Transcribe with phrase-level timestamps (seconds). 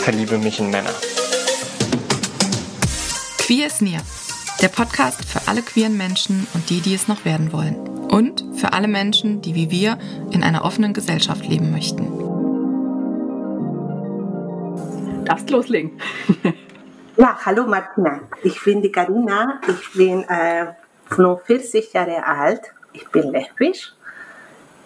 [0.00, 0.90] verliebe mich in Männer.
[3.38, 4.00] Queer ist Near,
[4.60, 7.76] der Podcast für alle queeren Menschen und die, die es noch werden wollen.
[8.08, 9.98] Und für alle Menschen, die wie wir
[10.30, 12.06] in einer offenen Gesellschaft leben möchten.
[15.24, 16.00] Darfst loslegen.
[17.16, 18.20] ja, hallo Martina.
[18.42, 19.60] Ich bin die Karina.
[19.68, 20.68] Ich bin äh,
[21.10, 22.62] 45 Jahre alt.
[22.92, 23.92] Ich bin lesbisch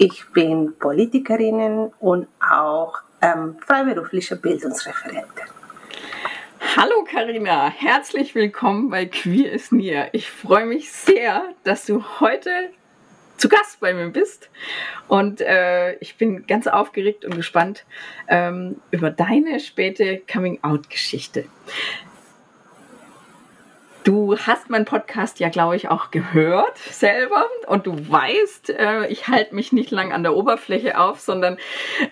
[0.02, 5.46] ich bin Politikerin und auch ähm, freiberufliche Bildungsreferentin.
[6.76, 10.09] Hallo Karina, herzlich willkommen bei Queer is Near.
[10.12, 12.51] Ich freue mich sehr, dass du heute
[13.37, 14.51] zu Gast bei mir bist
[15.09, 17.84] und äh, ich bin ganz aufgeregt und gespannt
[18.29, 21.46] ähm, über deine späte Coming-out-Geschichte.
[24.04, 29.29] Du hast meinen Podcast ja, glaube ich, auch gehört selber und du weißt, äh, ich
[29.29, 31.57] halte mich nicht lang an der Oberfläche auf, sondern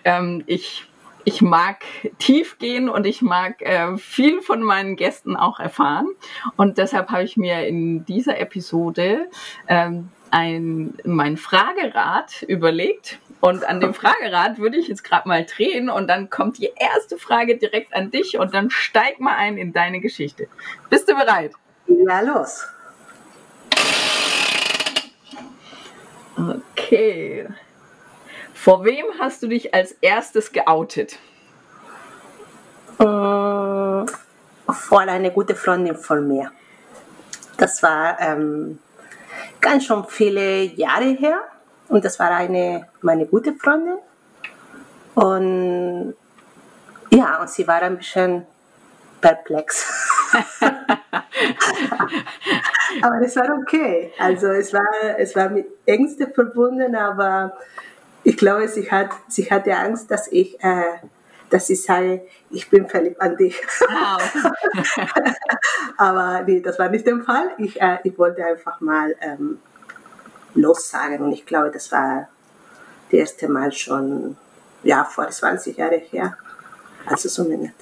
[0.05, 0.85] ähm, ich,
[1.23, 1.83] ich mag
[2.19, 6.07] tief gehen und ich mag äh, viel von meinen Gästen auch erfahren.
[6.55, 9.29] Und deshalb habe ich mir in dieser Episode
[9.67, 13.19] ähm, ein, mein Fragerad überlegt.
[13.41, 17.17] Und an dem Fragerad würde ich jetzt gerade mal drehen und dann kommt die erste
[17.17, 20.47] Frage direkt an dich und dann steig mal ein in deine Geschichte.
[20.89, 21.53] Bist du bereit?
[21.87, 22.65] Ja, los.
[26.37, 27.47] Okay.
[28.63, 31.17] Vor wem hast du dich als erstes geoutet?
[32.99, 36.51] Äh, vor eine gute Freundin von mir.
[37.57, 38.77] Das war ähm,
[39.61, 41.41] ganz schon viele Jahre her
[41.87, 43.97] und das war eine meine gute Freundin.
[45.15, 46.13] Und
[47.09, 48.45] ja, und sie war ein bisschen
[49.21, 49.91] perplex.
[53.01, 54.13] aber es war okay.
[54.19, 57.53] Also es war, es war mit Ängste verbunden, aber
[58.23, 60.99] ich glaube, sie, hat, sie hatte Angst, dass ich, äh,
[61.49, 63.61] dass ich sage, ich bin verliebt an dich.
[63.79, 64.51] Wow.
[65.97, 67.51] aber nee, das war nicht der Fall.
[67.57, 69.59] Ich, äh, ich wollte einfach mal ähm,
[70.53, 72.29] lossagen und ich glaube, das war
[73.09, 74.37] das erste Mal schon
[74.83, 76.37] ja, vor 20 Jahren her.
[77.05, 77.75] Also zumindest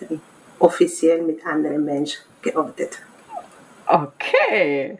[0.59, 2.99] offiziell mit anderen Menschen geoutet.
[3.85, 4.97] Okay.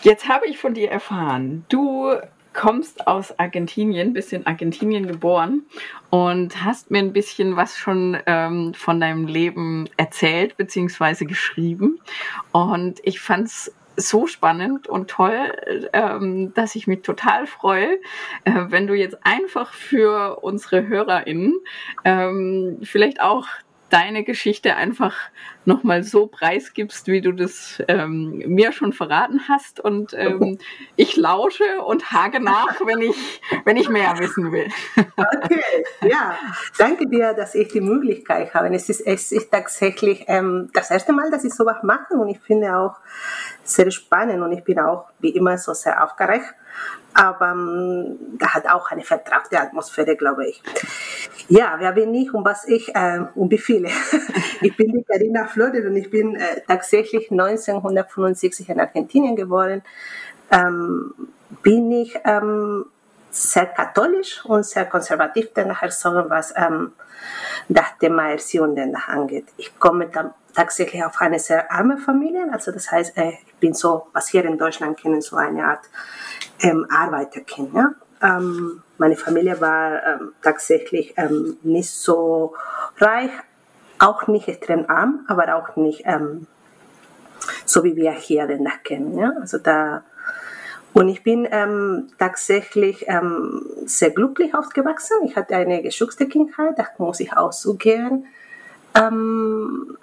[0.00, 2.14] Jetzt habe ich von dir erfahren, du
[2.58, 5.62] kommst aus Argentinien, bist in Argentinien geboren
[6.10, 11.24] und hast mir ein bisschen was schon ähm, von deinem Leben erzählt bzw.
[11.24, 12.00] geschrieben.
[12.50, 15.52] Und ich fand es so spannend und toll,
[15.92, 18.00] ähm, dass ich mich total freue,
[18.44, 21.54] äh, wenn du jetzt einfach für unsere HörerInnen
[22.04, 23.46] ähm, vielleicht auch
[23.90, 25.14] deine Geschichte einfach
[25.64, 29.80] nochmal so preisgibst, wie du das ähm, mir schon verraten hast.
[29.80, 30.58] Und ähm,
[30.96, 34.68] ich lausche und hage nach, wenn ich, wenn ich mehr wissen will.
[35.16, 36.38] Okay, ja,
[36.78, 38.74] danke dir, dass ich die Möglichkeit habe.
[38.74, 42.40] Es ist, es ist tatsächlich ähm, das erste Mal, dass ich sowas mache und ich
[42.40, 42.96] finde auch
[43.62, 46.54] sehr spannend und ich bin auch wie immer so sehr aufgeregt
[47.14, 50.62] aber ähm, da hat auch eine vertraute Atmosphäre, glaube ich.
[51.48, 53.88] Ja, wer bin ich und was ich äh, und wie viele?
[54.60, 59.82] ich bin die Carina Flores und ich bin äh, tatsächlich 1965 in Argentinien geboren.
[60.50, 61.12] Ähm,
[61.62, 62.86] bin ich ähm,
[63.38, 66.92] sehr katholisch und sehr konservativ danach erzogen, was ähm,
[67.68, 69.46] das Thema Erziehung danach angeht.
[69.56, 74.08] Ich komme dann tatsächlich auf eine sehr arme Familie, also das heißt, ich bin so,
[74.12, 75.84] was hier in Deutschland kennen, so eine Art
[76.60, 77.74] ähm, Arbeiterkind.
[77.74, 77.92] Ja?
[78.22, 82.54] Ähm, meine Familie war ähm, tatsächlich ähm, nicht so
[82.98, 83.30] reich,
[84.00, 86.04] auch nicht extrem arm, aber auch nicht
[87.64, 89.18] so wie wir hier den das kennen.
[89.18, 89.32] Ja?
[89.40, 90.02] Also da,
[90.94, 95.18] und ich bin ähm, tatsächlich ähm, sehr glücklich aufgewachsen.
[95.24, 98.26] Ich hatte eine geschützte Kindheit, das muss ich auch zugeben.
[98.94, 99.96] Ähm,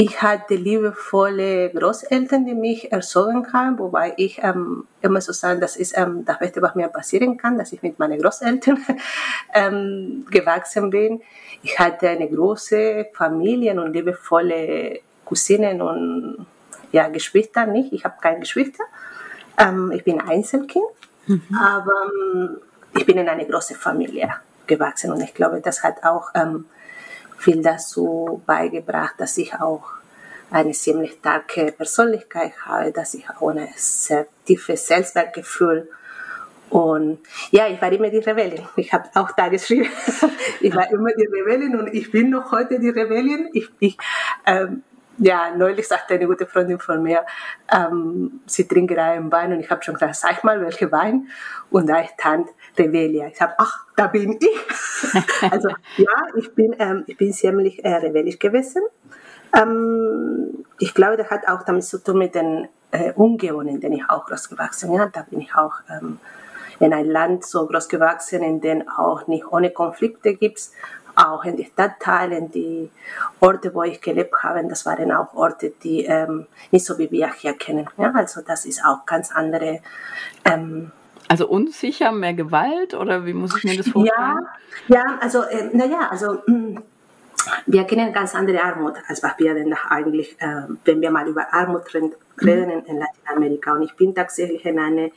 [0.00, 5.76] ich hatte liebevolle Großeltern, die mich erzogen haben, wobei ich ähm, immer so sagen, das
[5.76, 8.78] ist ähm, das Beste, was mir passieren kann, dass ich mit meinen Großeltern
[9.54, 11.20] ähm, gewachsen bin.
[11.64, 16.46] Ich hatte eine große Familie und liebevolle Cousinen und
[16.92, 17.92] ja, Geschwister nicht.
[17.92, 18.84] Ich habe keine Geschwister.
[19.58, 20.86] Ähm, ich bin Einzelkind,
[21.26, 21.42] mhm.
[21.58, 22.58] aber ähm,
[22.96, 24.34] ich bin in eine große Familie
[24.66, 26.66] gewachsen und ich glaube, das hat auch ähm,
[27.38, 29.84] viel dazu beigebracht, dass ich auch
[30.50, 35.88] eine ziemlich starke Persönlichkeit habe, dass ich auch ein sehr tiefes Selbstwertgefühl
[36.70, 37.20] und
[37.50, 38.62] ja, ich war immer die Rebellin.
[38.76, 39.88] Ich habe auch da geschrieben,
[40.60, 43.48] ich war immer die Rebellin und ich bin noch heute die Rebellin.
[43.52, 43.96] Ich, ich
[44.46, 44.82] ähm,
[45.18, 47.24] ja, neulich sagte eine gute Freundin von mir,
[47.72, 51.28] ähm, sie trinkt einen Wein und ich habe schon gesagt, sag mal, welche Wein?
[51.70, 52.48] Und da stand
[52.78, 53.26] Rebellia.
[53.26, 55.12] Ich habe, ach, da bin ich.
[55.52, 58.82] also ja, ich bin, ähm, ich bin ziemlich äh, rebellisch gewesen.
[59.54, 63.96] Ähm, ich glaube, das hat auch damit zu tun mit den äh, Umgebungen, in denen
[63.96, 64.98] ich auch groß gewachsen bin.
[64.98, 66.18] Ja, da bin ich auch ähm,
[66.80, 70.70] in ein Land so groß gewachsen, in dem auch nicht ohne Konflikte gibt,
[71.18, 72.90] auch in den Stadtteilen, die
[73.40, 77.32] Orte, wo ich gelebt habe, das waren auch Orte, die ähm, nicht so wie wir
[77.34, 77.88] hier kennen.
[77.96, 79.80] Ja, also das ist auch ganz andere.
[80.44, 80.92] Ähm,
[81.28, 84.46] also unsicher, mehr Gewalt oder wie muss ich mir das vorstellen?
[84.88, 86.82] Ja, ja also äh, naja, also mh, hm,
[87.66, 91.52] wir kennen ganz andere Armut, als was wir denn eigentlich, äh, wenn wir mal über
[91.52, 92.12] Armut reden,
[92.70, 93.72] in, in Lateinamerika.
[93.72, 95.10] Und ich bin tatsächlich in eine,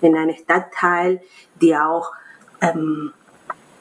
[0.00, 1.20] in einem Stadtteil,
[1.60, 2.12] die auch
[2.60, 3.12] ähm,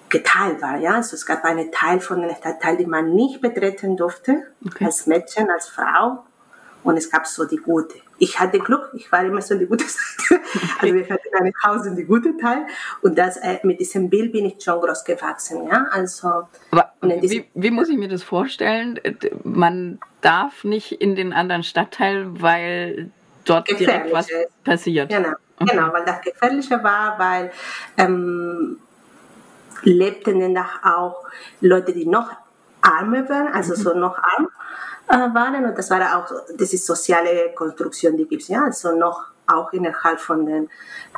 [0.09, 0.77] geteilt war.
[0.77, 0.95] Ja?
[0.95, 4.85] Also es gab einen Teil von dem Stadtteil, den man nicht betreten durfte, okay.
[4.85, 6.23] als Mädchen, als Frau.
[6.83, 7.95] Und es gab so die gute.
[8.19, 10.41] Ich hatte Glück, ich war immer so die gute Seite.
[10.79, 12.65] Also ich hatte ein Haus in die gute Teil.
[13.01, 15.67] Und das, äh, mit diesem Bild bin ich schon groß gewachsen.
[15.67, 15.87] Ja?
[15.91, 18.99] Also, Aber wie, wie muss ich mir das vorstellen?
[19.43, 23.11] Man darf nicht in den anderen Stadtteil, weil
[23.43, 24.27] dort direkt was
[24.63, 25.09] passiert.
[25.09, 25.71] Genau, okay.
[25.71, 27.51] genau, weil das Gefährliche war, weil
[27.97, 28.79] ähm,
[29.83, 31.23] lebten danach auch
[31.61, 32.31] Leute, die noch
[32.81, 33.77] armer waren, also mhm.
[33.77, 34.49] so noch arm
[35.07, 35.65] äh, waren.
[35.65, 39.71] Und das war auch, das ist soziale Konstruktion, die gibt es ja, also noch auch
[39.73, 40.69] innerhalb von den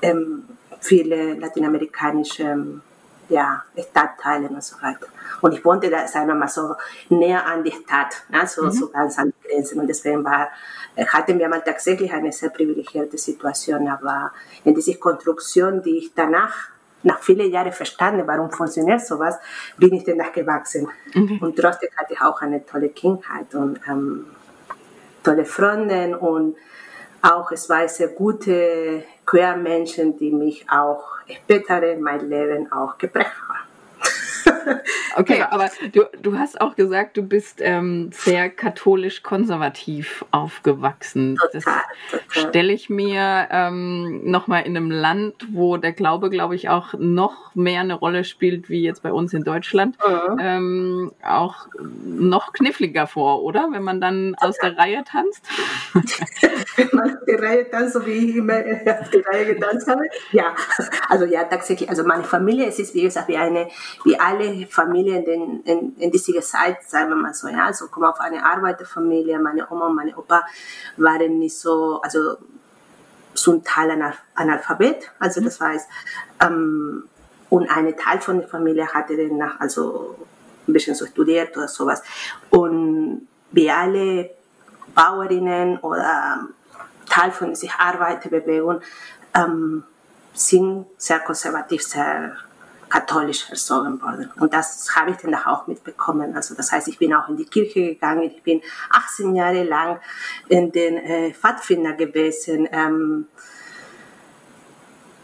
[0.01, 0.47] ähm,
[0.79, 2.81] viele lateinamerikanischen
[3.29, 5.07] ja, Stadtteilen und so weiter.
[5.41, 6.75] Und ich wohnte da, sagen wir mal so,
[7.09, 8.45] näher an die Stadt, ne?
[8.47, 8.71] so, mhm.
[8.71, 9.79] so ganz an die Grenzen.
[9.79, 10.49] Und deswegen war,
[10.95, 13.87] äh, hatten wir mal tatsächlich eine sehr privilegierte Situation.
[13.87, 14.31] Aber
[14.63, 16.69] in dieser Konstruktion, die ich danach,
[17.03, 19.37] nach vielen Jahren verstanden, warum funktioniert sowas,
[19.77, 20.89] bin ich danach gewachsen.
[21.13, 21.39] Mhm.
[21.41, 24.27] Und trotzdem hatte ich auch eine tolle Kindheit und ähm,
[25.23, 26.55] tolle Freunde und
[27.21, 33.31] auch es war sehr gute Queer-Menschen, die mich auch später in meinem Leben auch geprägt
[33.47, 33.68] haben.
[35.15, 41.35] Okay, aber du, du hast auch gesagt, du bist ähm, sehr katholisch-konservativ aufgewachsen.
[41.35, 46.69] Total, das stelle ich mir ähm, nochmal in einem Land, wo der Glaube, glaube ich,
[46.69, 50.39] auch noch mehr eine Rolle spielt, wie jetzt bei uns in Deutschland, mhm.
[50.39, 51.67] ähm, auch
[52.03, 53.69] noch kniffliger vor, oder?
[53.71, 55.45] Wenn man dann aus der Reihe tanzt?
[56.75, 60.03] Wenn man aus der Reihe tanzt, so wie ich immer aus der Reihe getanzt habe.
[60.31, 60.55] Ja,
[61.09, 61.89] also ja, tatsächlich.
[61.89, 63.67] Also meine Familie, es ist wie gesagt wie eine,
[64.05, 68.09] wie alle Familien in, in, in dieser Zeit, sagen wir mal so, ja, also komme
[68.09, 70.45] auf eine Arbeiterfamilie, meine Oma und meine Opa
[70.97, 72.37] waren nicht so, also
[73.33, 75.87] zum Teil Analphabet, also das heißt,
[76.41, 77.03] ähm,
[77.49, 80.15] und eine Teil von der Familie hatte dann nach, also
[80.67, 82.03] ein bisschen so studiert oder sowas.
[82.49, 84.29] Und wir alle
[84.93, 86.47] Bauerinnen oder
[87.07, 88.81] Teil von dieser Arbeiterbewegung
[89.33, 89.83] ähm,
[90.33, 92.37] sind sehr konservativ, sehr
[92.89, 94.31] katholisch erzogen worden.
[94.39, 96.35] Und das habe ich dann auch mitbekommen.
[96.35, 98.23] Also das heißt, ich bin auch in die Kirche gegangen.
[98.23, 99.99] Ich bin 18 Jahre lang
[100.47, 102.67] in den äh, Pfadfinder gewesen.
[102.71, 103.27] Ähm,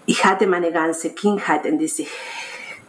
[0.05, 2.05] ich hatte meine ganze Kindheit in diese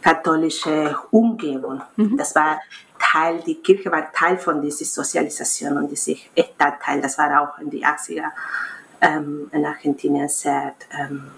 [0.01, 1.81] katholische Umgebung.
[1.95, 2.17] Mhm.
[2.17, 2.61] Das war
[2.99, 7.01] Teil, die Kirche war Teil von dieser Sozialisation und dieser Stadtteil.
[7.01, 8.31] Das war auch in die 80er
[9.01, 11.31] ähm, in Argentinien sehr ähm,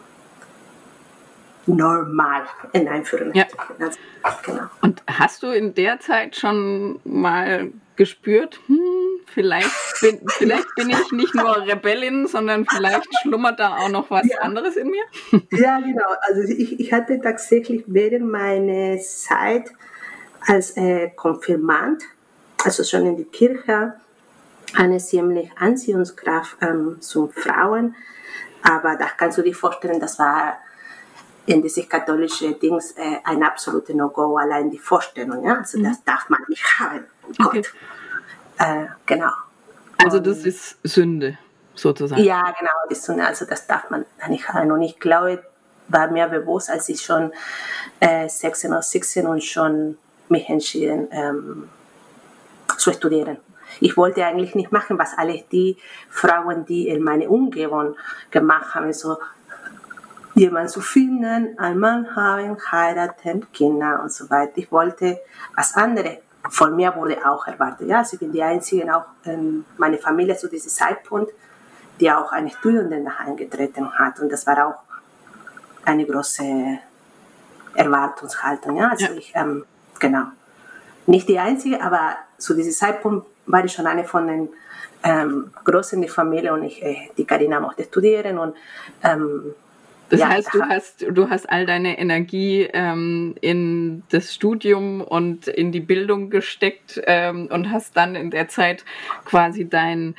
[1.75, 3.55] normal in Einführungszeichen.
[3.79, 3.85] Ja.
[4.23, 4.63] Also, genau.
[4.81, 8.79] Und hast du in der Zeit schon mal gespürt, hm,
[9.25, 9.69] vielleicht
[10.01, 14.39] bin, vielleicht bin ich nicht nur Rebellin, sondern vielleicht schlummert da auch noch was ja.
[14.39, 15.03] anderes in mir?
[15.51, 16.07] Ja, genau.
[16.21, 19.71] Also ich, ich hatte tatsächlich während meiner Zeit
[20.47, 22.03] als äh, Konfirmand,
[22.63, 23.95] also schon in die Kirche,
[24.75, 27.95] eine ziemlich Anziehungskraft ähm, zu Frauen.
[28.61, 30.57] Aber das kannst du dir vorstellen, das war
[31.49, 35.43] in diese katholische Dings äh, ein absolutes No-Go, allein die Vorstellung.
[35.43, 35.57] Ja?
[35.57, 35.85] Also mhm.
[35.85, 37.05] das darf man nicht haben.
[37.39, 37.63] Oh okay.
[38.59, 39.31] Äh, genau.
[39.97, 41.39] Also das ist Sünde
[41.73, 42.21] sozusagen.
[42.21, 43.25] Ja, genau, die Sünde.
[43.25, 44.71] Also das darf man nicht haben.
[44.71, 45.43] Und ich glaube,
[45.87, 47.31] war mir bewusst, als ich schon
[47.99, 49.97] äh, 16 oder 17 und schon
[50.29, 51.69] mich entschieden ähm,
[52.77, 53.37] zu studieren.
[53.79, 55.77] Ich wollte eigentlich nicht machen, was alle die
[56.09, 57.95] Frauen, die in meiner Umgebung
[58.29, 59.17] gemacht haben, so
[60.39, 64.53] jemanden zu finden, einen Mann haben, heiraten, Kinder und so weiter.
[64.55, 65.19] Ich wollte
[65.55, 66.17] was anderes
[66.49, 67.87] von mir wurde auch erwartet.
[67.89, 71.33] Ja, also ich bin die Einzige, auch ähm, meine Familie zu diesem Zeitpunkt,
[71.99, 74.19] die auch eine Studierende eingetreten hat.
[74.19, 74.79] Und das war auch
[75.83, 76.79] eine große
[77.75, 78.77] Erwartungshaltung.
[78.77, 79.11] Ja, also ja.
[79.11, 79.65] ich, ähm,
[79.99, 80.23] genau.
[81.07, 84.49] Nicht die Einzige, aber zu diesem Zeitpunkt war ich schon eine von den
[85.03, 88.55] ähm, Großen in der Familie und ich, äh, die Karina mochte studieren und
[89.03, 89.53] ähm,
[90.09, 95.47] das ja, heißt, du hast, du hast all deine Energie ähm, in das Studium und
[95.47, 98.85] in die Bildung gesteckt ähm, und hast dann in der Zeit
[99.25, 100.15] quasi dein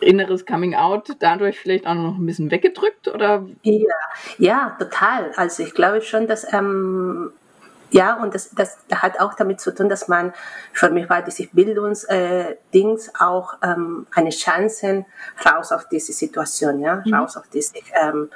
[0.00, 3.46] inneres Coming Out dadurch vielleicht auch noch ein bisschen weggedrückt oder?
[3.62, 3.94] Ja,
[4.38, 5.32] ja total.
[5.36, 7.32] Also ich glaube schon, dass ähm,
[7.90, 10.32] ja, und das, das hat auch damit zu tun, dass man,
[10.72, 15.06] für mich war dieses Bildungsdings äh, auch ähm, eine Chance
[15.44, 17.14] raus auf diese Situation, ja, mhm.
[17.14, 18.30] raus auf diese, ähm,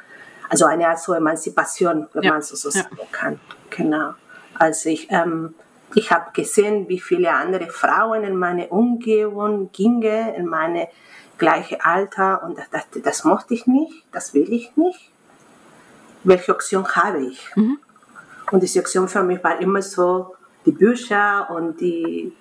[0.49, 2.33] also eine Art so Emanzipation, wenn ja.
[2.33, 3.41] man so, so sagen kann.
[3.71, 4.15] Genau.
[4.55, 5.55] Also ich, ähm,
[5.95, 10.89] ich habe gesehen, wie viele andere Frauen in meine Umgebung gingen, in meine
[11.39, 15.11] gleiche Alter und ich dachte, das mochte ich nicht, das will ich nicht.
[16.23, 17.51] Welche Option habe ich?
[17.57, 17.79] Mhm.
[18.51, 22.33] Und die Sektion für mich war immer so die Bücher und die,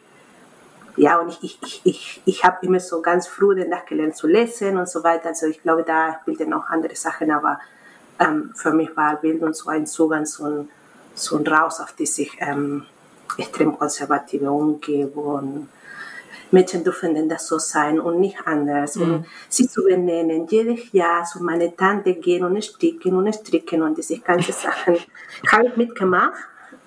[0.95, 4.27] ja, und ich, ich, ich, ich, ich habe immer so ganz früh danach gelernt zu
[4.27, 5.29] lesen und so weiter.
[5.29, 7.60] Also ich glaube, da spielten noch andere Sachen, aber
[8.20, 10.70] ähm, für mich war Bildung so ein Zugang, so ein,
[11.15, 12.86] so ein Raus auf diese ähm,
[13.38, 15.67] extrem konservative Umgebung.
[16.51, 18.96] Mädchen dürfen denn das so sein und nicht anders.
[18.96, 19.01] Mhm.
[19.01, 23.98] Und sie zu benennen, jedes Jahr zu meiner Tante gehen und stricken und stricken und
[23.98, 24.98] diese ganzen Sachen
[25.51, 26.34] habe ich mitgemacht.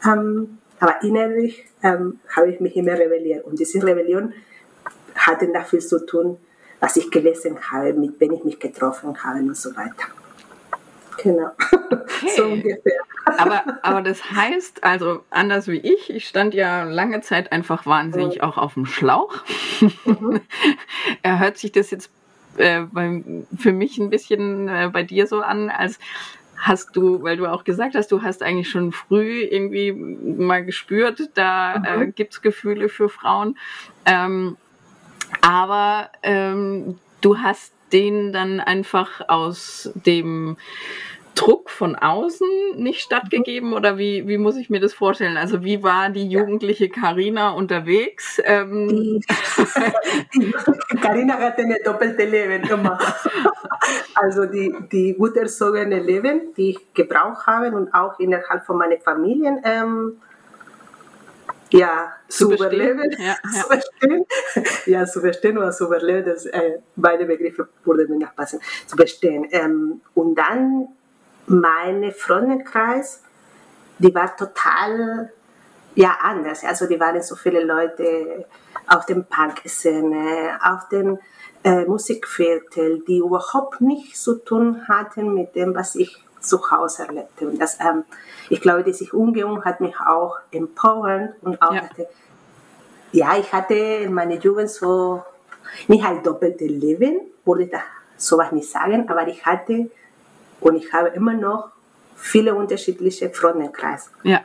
[0.05, 3.45] Ähm, aber innerlich ähm, habe ich mich immer rebelliert.
[3.45, 4.33] Und diese Rebellion
[5.15, 6.39] hatte dafür zu tun,
[6.79, 10.07] was ich gelesen habe, mit wem ich mich getroffen habe und so weiter.
[11.23, 11.51] Genau.
[11.91, 12.29] Okay.
[12.37, 13.01] so ungefähr.
[13.39, 18.37] Aber, aber das heißt, also anders wie ich, ich stand ja lange Zeit einfach wahnsinnig
[18.37, 18.41] mhm.
[18.43, 19.35] auch auf dem Schlauch.
[19.81, 20.41] Mhm.
[21.25, 22.11] Hört sich das jetzt
[22.57, 23.23] äh, bei,
[23.59, 25.99] für mich ein bisschen äh, bei dir so an, als
[26.57, 31.31] hast du, weil du auch gesagt hast, du hast eigentlich schon früh irgendwie mal gespürt,
[31.35, 32.03] da äh, mhm.
[32.03, 33.59] äh, gibt es Gefühle für Frauen.
[34.05, 34.57] Ähm,
[35.43, 40.57] aber ähm, du hast denen dann einfach aus dem
[41.37, 45.37] Druck von außen nicht stattgegeben oder wie, wie muss ich mir das vorstellen?
[45.37, 48.41] Also wie war die jugendliche Karina unterwegs?
[48.45, 49.21] Ähm
[51.03, 52.99] Karina hatte eine doppelte Leben immer.
[54.15, 58.99] Also die, die gut erzogene Leben, die ich gebraucht habe und auch innerhalb von meiner
[58.99, 60.17] Familie ähm,
[61.71, 63.51] ja, zu, zu überleben, ja, ja.
[63.51, 64.27] zu verstehen,
[64.87, 68.97] ja, zu verstehen oder zu überleben, das, äh, beide Begriffe würden mir nicht passen, zu
[68.97, 69.47] verstehen.
[69.51, 70.89] Ähm, und dann
[71.47, 73.23] meine Freundeskreis,
[73.99, 75.33] die war total
[75.95, 76.63] ja anders.
[76.65, 78.45] Also die waren so viele Leute
[78.87, 81.19] auf dem Punk-Szene, auf dem
[81.65, 87.49] äh, Musikviertel, die überhaupt nichts zu tun hatten mit dem, was ich zu Hause erlebte.
[87.49, 88.05] Und das, ähm,
[88.49, 91.83] ich glaube, diese Umgebung hat mich auch empowert und auch ja.
[91.83, 92.09] Hatte,
[93.13, 95.23] ja, ich hatte in meiner Jugend so
[95.89, 97.81] nicht ein doppeltes Leben, würde ich da
[98.17, 99.91] sowas nicht sagen, aber ich hatte
[100.61, 101.71] und ich habe immer noch
[102.17, 104.11] viele unterschiedliche Freundeskreise.
[104.23, 104.41] Ja.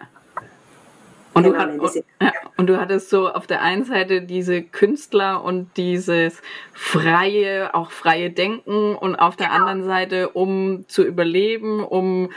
[1.34, 4.62] Und, genau, du hat, und, ja, und du hattest so auf der einen Seite diese
[4.62, 6.42] Künstler und dieses
[6.74, 9.60] freie, auch freie Denken und auf der genau.
[9.60, 12.32] anderen Seite, um zu überleben, um,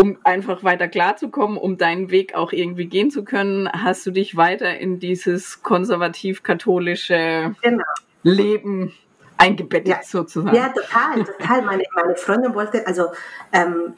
[0.00, 4.36] um einfach weiter klarzukommen, um deinen Weg auch irgendwie gehen zu können, hast du dich
[4.36, 7.84] weiter in dieses konservativ-katholische genau.
[8.22, 8.94] Leben
[9.36, 10.00] eingebettet ja.
[10.02, 10.56] sozusagen.
[10.56, 11.62] Ja, total, total.
[11.62, 13.08] Meine, meine Freundin wollte, also
[13.52, 13.94] ähm,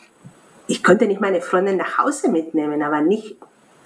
[0.67, 3.37] ich konnte nicht meine Freundin nach Hause mitnehmen, aber nicht,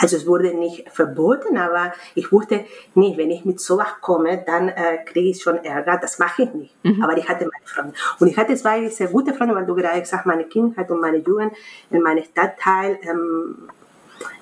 [0.01, 2.65] also es wurde nicht verboten, aber ich wusste,
[2.95, 6.55] nee, wenn ich mit sowas komme, dann äh, kriege ich schon Ärger, das mache ich
[6.55, 6.85] nicht.
[6.85, 7.03] Mhm.
[7.03, 7.93] Aber ich hatte meine Freunde.
[8.19, 11.01] Und ich hatte zwei sehr gute Freunde, weil du gerade gesagt hast, meine Kindheit und
[11.01, 11.53] meine Jugend
[11.91, 13.69] in meinem Stadtteil, ähm,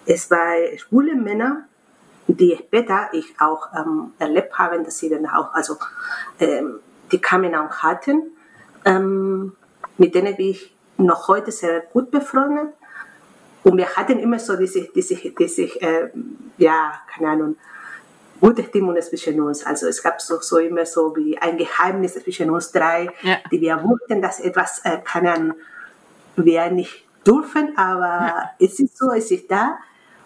[0.07, 1.67] es war schwule Männer,
[2.29, 5.77] die später ich auch ähm, erlebt habe, dass sie dann auch, also
[6.39, 6.79] ähm,
[7.11, 8.31] die kamen auch hatten,
[8.85, 9.57] ähm,
[9.97, 12.75] mit denen bin ich noch heute sehr gut befreundet.
[13.69, 16.11] Und wir hatten immer so diese, diese, diese äh,
[16.57, 17.57] ja, keine Ahnung,
[18.41, 19.65] gute Stimmung zwischen uns.
[19.67, 23.37] Also es gab so, so immer so wie ein Geheimnis zwischen uns drei, ja.
[23.51, 25.55] die wir wussten, dass etwas, äh, keine Ahnung,
[26.37, 28.51] wir nicht dürfen, aber ja.
[28.59, 29.77] es ist so, es ist da.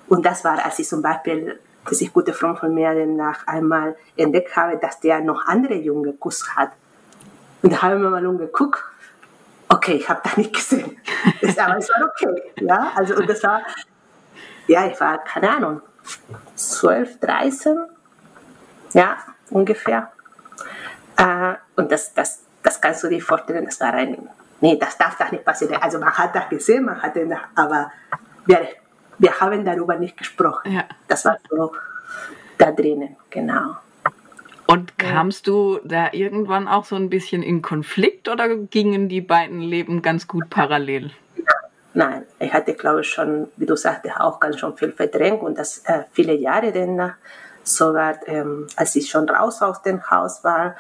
[0.09, 3.97] Und das war, als ich zum Beispiel dass ich gute Freund von mir nach einmal
[4.17, 6.71] entdeckt habe, dass der noch andere Junge geküsst hat.
[7.63, 8.85] Und da haben wir mal umgeguckt.
[9.73, 10.99] Okay, ich habe das nicht gesehen.
[11.57, 12.43] aber es war okay.
[12.61, 13.63] Ja, also und das war,
[14.67, 15.81] ja, ich war, keine Ahnung,
[16.57, 17.79] 12, 13,
[18.93, 19.17] ja,
[19.49, 20.13] ungefähr.
[21.17, 24.29] Äh, und das, das, das kannst du dir vorstellen, das war ein,
[24.61, 25.77] nee, das darf doch nicht passieren.
[25.81, 27.91] Also man hat das gesehen, man hat das, aber
[28.45, 28.69] wir,
[29.17, 30.71] wir haben darüber nicht gesprochen.
[30.71, 30.85] Ja.
[31.09, 31.73] Das war so
[32.59, 33.77] da drinnen, genau.
[34.73, 39.61] Und kamst du da irgendwann auch so ein bisschen in Konflikt oder gingen die beiden
[39.61, 41.11] Leben ganz gut parallel?
[41.93, 45.59] Nein, ich hatte, glaube ich, schon, wie du sagtest, auch ganz schon viel verdrängt und
[45.59, 47.17] das äh, viele Jahre danach,
[47.63, 50.75] sogar ähm, als ich schon raus aus dem Haus war,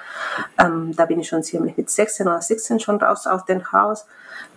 [0.59, 4.07] ähm, da bin ich schon ziemlich mit 16 oder 17 schon raus aus dem Haus,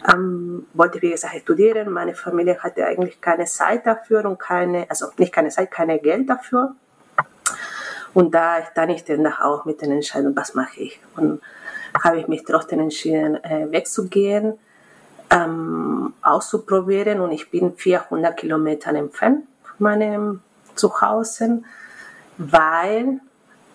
[0.09, 1.91] ähm, wollte, wie gesagt, studieren.
[1.91, 6.29] Meine Familie hatte eigentlich keine Zeit dafür und keine, also nicht keine Zeit, keine Geld
[6.29, 6.73] dafür.
[8.15, 11.01] Und da stand ich dann auch mit den Entscheidungen, was mache ich?
[11.17, 11.41] Und
[12.01, 14.57] habe ich mich trotzdem entschieden, äh, wegzugehen,
[15.29, 17.19] ähm, auszuprobieren.
[17.19, 20.41] Und ich bin 400 Kilometer entfernt von meinem
[20.75, 21.61] Zuhause,
[22.37, 23.19] weil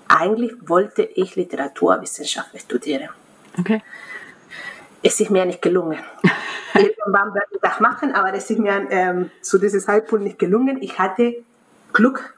[0.08, 3.10] eigentlich wollte ich Literaturwissenschaft studieren.
[3.58, 3.82] Okay.
[5.02, 5.98] Es ist mir nicht gelungen.
[6.74, 10.78] Irgendwann werde ich das machen, aber es ist mir ähm, zu diesem Zeitpunkt nicht gelungen.
[10.80, 11.44] Ich hatte
[11.92, 12.34] Glück,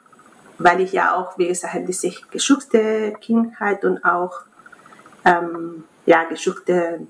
[0.57, 4.41] weil ich ja auch, wie gesagt, diese geschützte Kindheit und auch
[5.25, 7.07] ähm, ja, geschützte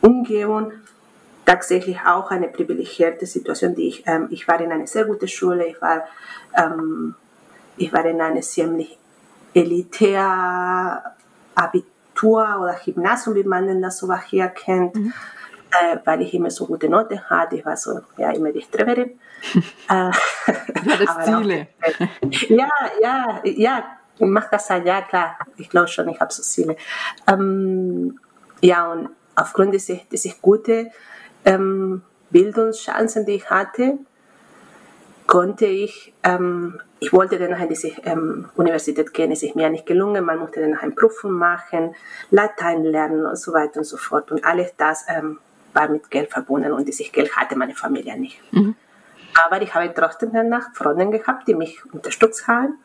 [0.00, 0.72] Umgebung
[1.44, 5.66] tatsächlich auch eine privilegierte Situation, die ich, ähm, ich war in einer sehr guten Schule,
[5.66, 6.04] ich war,
[6.56, 7.14] ähm,
[7.76, 8.98] ich war in einer ziemlich
[9.52, 11.14] elitär
[11.54, 15.12] Abitur oder Gymnasium, wie man denn das so hier kennt, mhm.
[15.70, 19.18] äh, weil ich immer so gute Noten hatte, ich war so, ja, immer die Streberin.
[19.88, 20.10] äh,
[20.98, 21.68] das Ziele.
[22.48, 22.68] Ja,
[23.00, 23.84] ja, ja,
[24.18, 26.76] mach das halt, ja klar, ich glaube schon, ich habe so Ziele.
[27.26, 28.18] Ähm,
[28.60, 30.90] ja, und aufgrund dieser, dieser guten
[31.44, 33.98] ähm, Bildungschancen, die ich hatte,
[35.26, 39.86] konnte ich, ähm, ich wollte dann in diese ähm, Universität gehen, es ist mir nicht
[39.86, 41.94] gelungen, man musste dann eine Prüfung machen,
[42.30, 44.30] Latein lernen und so weiter und so fort.
[44.30, 45.38] Und alles das ähm,
[45.72, 48.40] war mit Geld verbunden und dieses Geld hatte meine Familie nicht.
[48.52, 48.76] Mhm.
[49.42, 52.78] Aber ich habe trotzdem danach Freunde gehabt, die mich unterstützt haben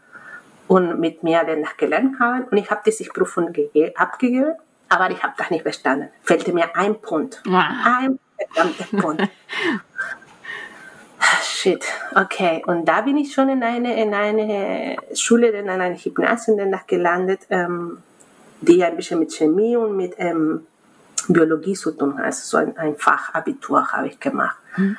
[0.67, 2.45] und mit mir danach gelernt haben.
[2.45, 3.53] Und ich habe diese Prüfung
[3.95, 4.53] abgegeben,
[4.89, 6.09] aber ich habe das nicht bestanden.
[6.23, 7.41] Fehlte mir ein Punkt.
[7.45, 7.63] Wow.
[7.85, 9.23] Ein verdammter Punkt.
[11.43, 11.83] Shit,
[12.15, 12.63] okay.
[12.65, 17.41] Und da bin ich schon in eine, in eine Schule, in ein Gymnasium danach gelandet,
[17.49, 18.01] ähm,
[18.61, 20.65] die ein bisschen mit Chemie und mit ähm,
[21.27, 22.25] Biologie zu tun hat.
[22.25, 24.57] Also so ein, ein Fachabitur habe ich gemacht.
[24.77, 24.97] Mhm.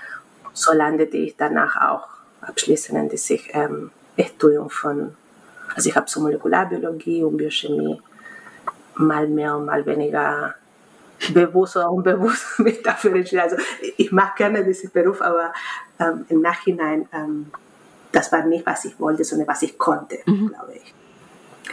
[0.52, 2.08] So landete ich danach auch
[2.40, 5.16] abschließend in das ähm, Studium von,
[5.74, 8.00] also ich habe so Molekularbiologie und Biochemie
[8.96, 10.54] mal mehr und mal weniger
[11.32, 13.42] bewusst oder unbewusst mich dafür entschieden.
[13.42, 13.56] Also
[13.96, 15.52] ich mache gerne diesen Beruf, aber
[15.98, 17.50] ähm, im Nachhinein, ähm,
[18.12, 20.48] das war nicht, was ich wollte, sondern was ich konnte, mhm.
[20.48, 20.94] glaube ich.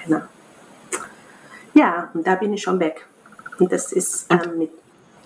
[0.04, 0.22] Genau.
[1.74, 3.06] Ja, und da bin ich schon weg.
[3.60, 4.72] Und das ist ähm, mit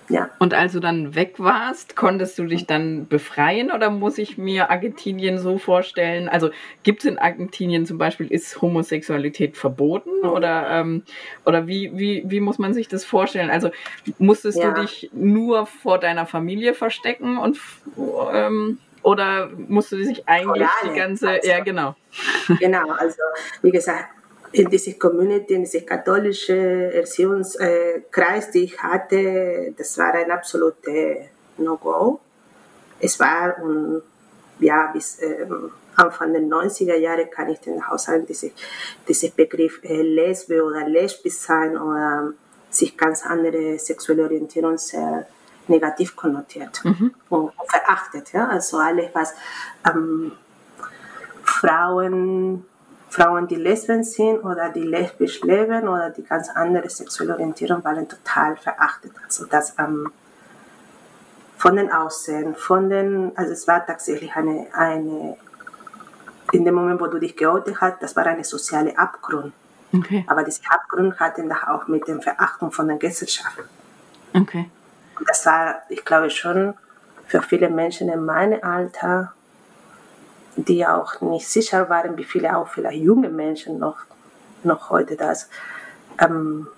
[0.08, 0.30] ja.
[0.38, 4.70] Und als du dann weg warst, konntest du dich dann befreien oder muss ich mir
[4.70, 6.28] Argentinien so vorstellen?
[6.28, 6.50] Also
[6.82, 11.04] gibt es in Argentinien zum Beispiel, ist Homosexualität verboten oder, ähm,
[11.46, 13.50] oder wie, wie, wie muss man sich das vorstellen?
[13.50, 13.70] Also
[14.18, 14.72] musstest ja.
[14.72, 17.58] du dich nur vor deiner Familie verstecken und
[18.32, 21.96] ähm, oder musst du dich eigentlich die ganze, also, ja genau.
[22.60, 23.16] Genau, also
[23.62, 24.06] wie gesagt,
[24.52, 26.56] in dieser Community, in diesem katholischen
[26.92, 32.20] Erziehungskreis, die ich hatte, das war ein absolutes No-Go.
[33.00, 34.02] Es war, um,
[34.60, 38.50] ja, bis ähm, Anfang der 90er Jahre kann ich den Haushalt diese,
[39.08, 42.32] diese Begriff äh, Lesbe oder lesbisch sein oder
[42.70, 45.26] sich ganz andere sexuelle Orientierung sehr
[45.68, 47.14] negativ konnotiert mhm.
[47.28, 48.32] und, und, verachtet.
[48.32, 48.48] Ja?
[48.48, 49.34] Also alles, was
[49.86, 50.32] ähm,
[51.42, 52.64] Frauen
[53.12, 58.08] Frauen, die Lesben sind oder die lesbisch leben oder die ganz andere sexuelle Orientierung, waren
[58.08, 59.12] total verachtet.
[59.22, 60.10] Also das ähm,
[61.58, 65.36] von den Aussehen, von den, also es war tatsächlich eine, eine
[66.52, 69.52] in dem Moment, wo du dich geoutet hast, das war eine soziale Abgrund.
[69.94, 70.24] Okay.
[70.26, 73.58] Aber dieser Abgrund hatte dann auch mit der Verachtung von der Gesellschaft.
[74.32, 74.70] Okay.
[75.18, 76.72] Und das war, ich glaube schon,
[77.26, 79.34] für viele Menschen in meinem Alter
[80.56, 83.98] die auch nicht sicher waren, wie viele auch vielleicht junge Menschen noch,
[84.62, 85.48] noch heute das,
[86.18, 86.68] ähm,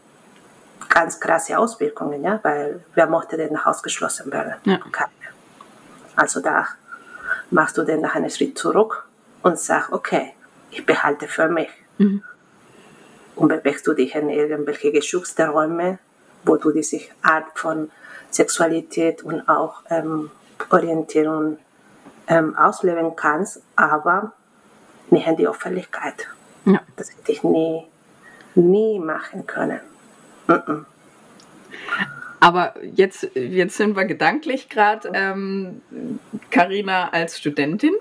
[0.88, 4.54] ganz krasse Auswirkungen, ja, weil wer mochte denn ausgeschlossen werden?
[4.64, 4.78] Ja.
[6.16, 6.68] Also da
[7.50, 9.06] machst du dann nach einen Schritt zurück
[9.42, 10.34] und sagst, okay,
[10.70, 11.70] ich behalte für mich.
[11.98, 12.22] Mhm.
[13.34, 15.98] Und bewegst du dich in irgendwelche geschützte Räume,
[16.44, 17.90] wo du diese Art von
[18.30, 20.30] Sexualität und auch ähm,
[20.70, 21.58] Orientierung
[22.28, 24.32] ähm, ausleben kannst, aber
[25.10, 26.28] nicht in die Öffentlichkeit.
[26.64, 26.80] Ja.
[26.96, 27.86] Das hätte ich nie,
[28.54, 29.80] nie machen können.
[30.46, 30.84] Mm -mm.
[32.40, 35.10] Aber jetzt, jetzt sind wir gedanklich gerade,
[36.50, 37.94] Karina ähm, als Studentin.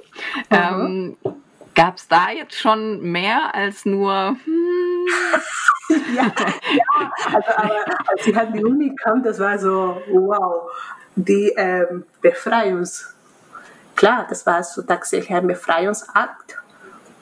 [0.49, 1.15] Mhm.
[1.23, 1.35] Ähm,
[1.75, 4.35] Gab es da jetzt schon mehr als nur...
[4.43, 5.07] Hm?
[6.15, 10.69] ja, ja, also aber als ich an die Uni kam, das war so, wow,
[11.15, 13.15] die ähm, Befreiungs...
[14.03, 16.57] Klar, das war so tatsächlich ein Befreiungsakt.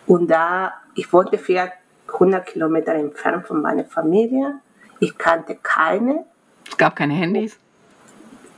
[0.08, 4.56] Und da, ich wohnte 400 Kilometer entfernt von meiner Familie.
[5.00, 6.26] Ich kannte keine.
[6.68, 7.60] Es gab keine Handys.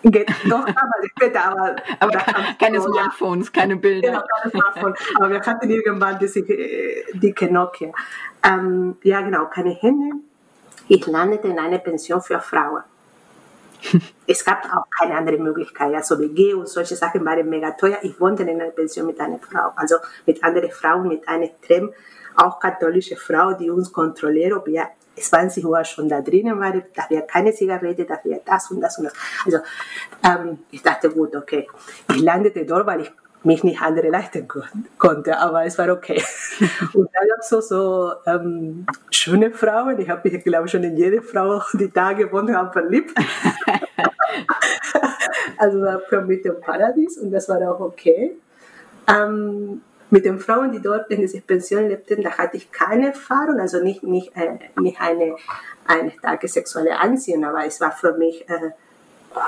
[0.04, 0.14] Doch,
[0.68, 2.20] aber später, aber, aber
[2.58, 3.62] keine so, Smartphones, ja.
[3.62, 4.12] keine Bilder.
[4.12, 5.00] Genau, keine Smartphones.
[5.18, 7.92] aber wir hatten irgendwann diese äh, dicke Nokia.
[8.42, 10.16] Ähm, ja, genau, keine Hände.
[10.88, 12.84] Ich landete in einer Pension für Frauen.
[14.28, 15.93] Es gab auch keine andere Möglichkeit.
[15.93, 18.00] Also WG und solche Sachen waren mega teuer.
[18.02, 21.93] Ich wohnte in einer Pension mit einer Frau, also mit anderen Frauen, mit einer extrem
[22.36, 27.10] auch katholische Frau, die uns kontrolliert, ob wir 20 Uhr schon da drinnen war, da
[27.10, 29.13] wäre keine Zigarette, da wäre das und das und das.
[29.46, 29.60] Also
[30.24, 31.67] ähm, ich dachte, gut, okay.
[32.10, 33.12] Ich landete dort, weil ich
[33.44, 34.48] mich nicht andere leisten
[34.98, 36.22] konnte, aber es war okay.
[36.94, 40.00] Und dann gab es so, so ähm, schöne Frauen.
[40.00, 43.14] Ich habe mich, glaube ich, schon in jede Frau, die da gewohnt haben, verliebt.
[45.58, 48.38] also war für mich ein Paradies und das war auch okay.
[49.08, 53.60] Ähm, mit den Frauen, die dort in dieser Pension lebten, da hatte ich keine Erfahrung,
[53.60, 55.36] also nicht, nicht, äh, nicht eine,
[55.88, 58.72] eine starke sexuelle Anziehung, aber es war für mich äh,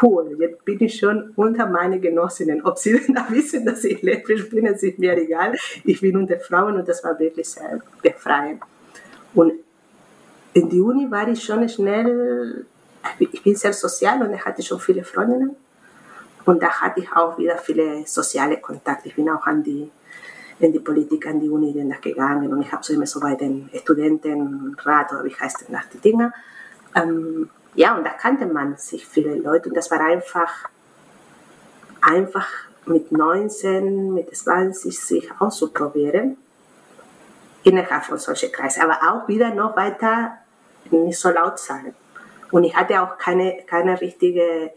[0.02, 0.36] cool.
[0.39, 2.63] Jetzt bin ich schon unter meine Genossinnen.
[2.63, 5.56] Ob sie da wissen, dass ich lesbisch bin, ist mir egal.
[5.84, 8.62] Ich bin unter Frauen und das war wirklich sehr befreiend.
[9.34, 9.54] Und
[10.54, 12.65] in die Uni war ich schon schnell,
[13.19, 15.56] ich bin sehr sozial und ich hatte schon viele Freundinnen.
[16.45, 19.10] Und da hatte ich auch wieder viele soziale Kontakte.
[19.10, 19.89] Ich bin auch an die
[20.60, 23.69] in die Politik an die Uni gegangen und ich habe so immer so bei den
[23.74, 26.34] Studentenrat oder wie heißt das die Dinge.
[26.95, 30.70] Ähm, ja, und da kannte man sich viele Leute und das war einfach,
[32.02, 32.48] einfach
[32.86, 36.38] mit 19, mit 20 sich auszuprobieren
[37.64, 40.38] innerhalb von solchen Kreisen, aber auch wieder noch weiter
[40.92, 41.96] nicht so laut sein.
[42.52, 44.72] Und ich hatte auch keine, keine richtige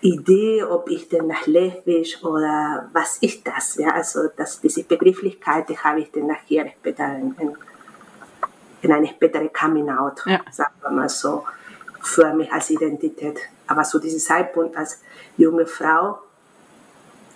[0.00, 3.76] Idee, ob ich denn nach lesbisch oder was ist das?
[3.76, 7.56] Ja, also das, diese Begrifflichkeit die habe ich dann nachher später in, in,
[8.82, 10.40] in eine spätere Coming Out, ja.
[10.50, 11.44] sagen wir mal so,
[12.00, 13.38] für mich als Identität.
[13.66, 15.00] Aber zu diesem Zeitpunkt als
[15.36, 16.18] junge Frau,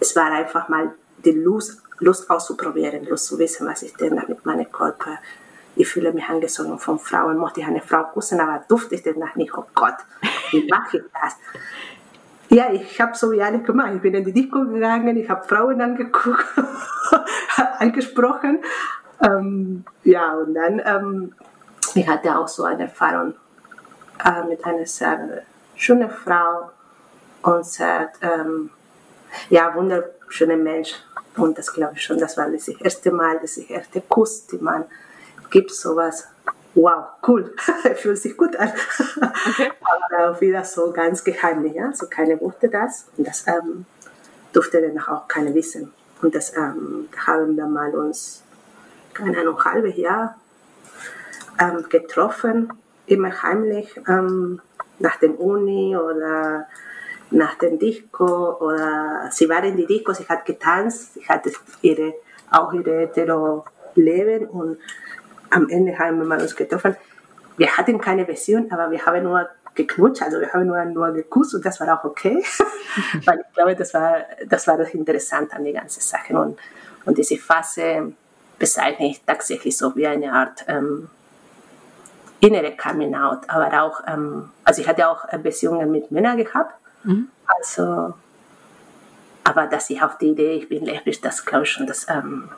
[0.00, 4.44] es war einfach mal die Lust, Lust auszuprobieren, Lust zu wissen, was ist denn mit
[4.44, 5.18] meinem Körper.
[5.76, 9.35] Ich fühle mich angezogen von Frauen, mochte ich eine Frau küssen, aber durfte ich danach
[9.35, 9.96] nicht, oh Gott,
[10.50, 11.37] wie mache ich das?
[12.50, 13.92] Ja, ich habe so wie alle gemacht.
[13.96, 16.46] Ich bin in die Disco gegangen, ich habe Frauen angeguckt,
[17.78, 18.61] angesprochen.
[19.22, 21.35] Ähm, ja, und dann, ähm,
[21.94, 23.35] ich hatte auch so eine Erfahrung
[24.24, 25.42] äh, mit einer sehr
[25.77, 26.70] schönen Frau
[27.42, 28.70] und sehr, ähm,
[29.50, 30.94] ja, wunderschöner Mensch.
[31.37, 34.85] Und das glaube ich schon, das war das erste Mal, das erste Kuss, die man
[35.50, 36.29] gibt, sowas
[36.74, 37.55] wow, cool,
[37.96, 38.72] fühlt sich gut an.
[39.46, 39.70] Okay.
[39.81, 43.87] Aber auch wieder so ganz geheimlich, ja, so keiner wusste das und das ähm,
[44.53, 45.92] durfte dann auch keiner wissen.
[46.22, 48.42] Und das ähm, haben wir mal uns,
[49.14, 50.37] keine Ahnung, ein halbes Jahr
[51.61, 52.72] ähm, getroffen,
[53.07, 54.61] immer heimlich, ähm,
[54.98, 56.66] nach dem Uni oder
[57.31, 61.50] nach dem Disco oder sie war in die Disco, sie hat getanzt, sie hatte
[61.83, 62.14] ihre,
[62.50, 64.79] auch ihre hetero Leben und
[65.50, 66.96] am Ende haben wir uns getroffen.
[67.57, 71.55] Wir hatten keine Version, aber wir haben nur geknutscht, also wir haben nur, nur geküsst
[71.55, 72.42] und das war auch okay,
[73.24, 76.37] weil ich glaube, das war, das war das Interessante an der ganzen Sache.
[76.38, 76.59] Und,
[77.05, 78.12] und diese Phase
[78.59, 81.09] bezeichne ich tatsächlich so wie eine Art ähm,
[82.40, 87.29] innere Coming Out, aber auch, ähm, also ich hatte auch Beziehungen mit Männern gehabt, mhm.
[87.47, 88.14] also,
[89.45, 92.49] aber dass ich auf die Idee, ich bin lesbisch, das glaube ich schon, das, ähm,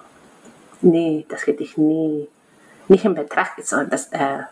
[0.81, 2.29] nee, das hätte ich nie
[2.89, 3.89] nicht in Betracht gezogen.
[3.91, 4.43] Das äh,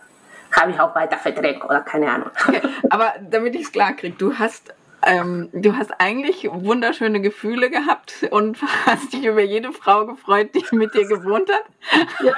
[0.53, 2.31] habe ich auch weiter verdrängt oder keine Ahnung.
[2.47, 4.75] Okay, aber damit ich es klar kriege, du hast
[5.07, 10.65] ähm, du hast eigentlich wunderschöne Gefühle gehabt und hast dich über jede Frau gefreut, die
[10.77, 11.65] mit dir gewohnt hat.
[12.23, 12.35] Ja.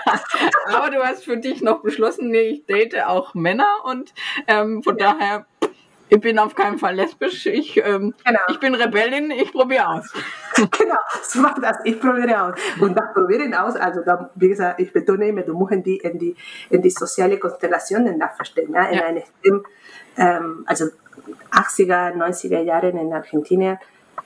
[0.77, 4.13] Aber du hast für dich noch beschlossen, nee, ich date auch Männer und
[4.47, 5.13] ähm, von ja.
[5.13, 5.47] daher
[6.09, 7.47] ich bin auf keinen Fall lesbisch.
[7.47, 8.39] Ich, ähm, genau.
[8.49, 10.13] ich bin Rebellin, ich probiere aus.
[10.55, 12.55] genau, so mach das, ich probiere aus.
[12.81, 15.97] Und das Probieren aus, also da, wie gesagt, ich betone immer, du musst in die,
[15.97, 16.37] in die,
[16.71, 18.73] in die soziale Konstellationen da verstehen.
[18.73, 18.85] Ja?
[18.85, 19.05] In ja.
[19.05, 19.25] Eine,
[20.17, 20.87] ähm, also
[21.51, 23.79] 80er, 90er Jahre in Argentinien,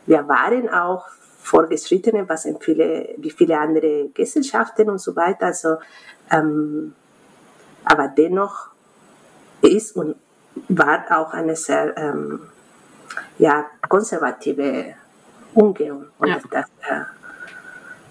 [0.06, 1.06] wir waren auch
[1.42, 5.46] fortgeschrittene, was in viele, wie viele andere Gesellschaften und so weiter.
[5.46, 5.76] Also,
[6.30, 6.94] ähm,
[7.84, 8.68] aber dennoch
[9.62, 10.16] ist und
[10.68, 12.40] war auch eine sehr ähm,
[13.38, 14.94] ja, konservative
[15.54, 16.06] Umgehung.
[16.18, 16.38] Und Ja.
[16.50, 17.04] das, äh,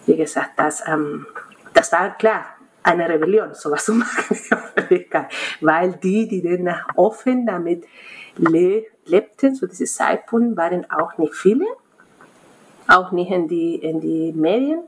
[0.06, 1.26] wie gesagt, das, ähm,
[1.74, 2.46] das war klar
[2.84, 4.38] eine Rebellion, sowas zu machen,
[5.62, 7.86] weil die, die dann offen damit
[8.40, 11.66] le lebten, zu diesem Zeitpunkt, waren auch nicht viele,
[12.88, 14.82] auch nicht in die, in die Medien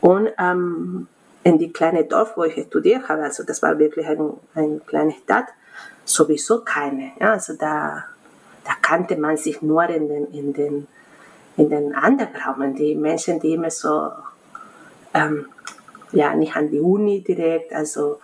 [0.00, 1.08] und ähm,
[1.44, 5.12] in die kleine Dorf, wo ich studiert habe, also das war wirklich ein, eine kleine
[5.12, 5.46] Stadt,
[6.04, 7.12] sowieso keine.
[7.20, 8.04] Ja, also da,
[8.64, 10.86] da kannte man sich nur in den, in den,
[11.56, 14.10] in den Underground, die Menschen, die immer so,
[15.14, 15.46] ähm,
[16.12, 18.18] ja, nicht an die Uni direkt, also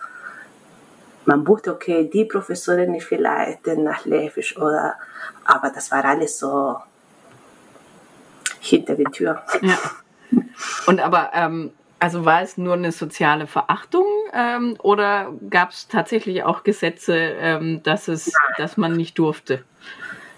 [1.29, 4.95] man wusste, okay, die Professorin ist vielleicht nach Levisch oder,
[5.45, 6.77] aber das war alles so
[8.59, 9.43] hinter die Tür.
[9.61, 9.77] Ja.
[10.87, 16.43] Und aber, ähm, also war es nur eine soziale Verachtung ähm, oder gab es tatsächlich
[16.43, 19.63] auch Gesetze, ähm, dass, es, dass man nicht durfte?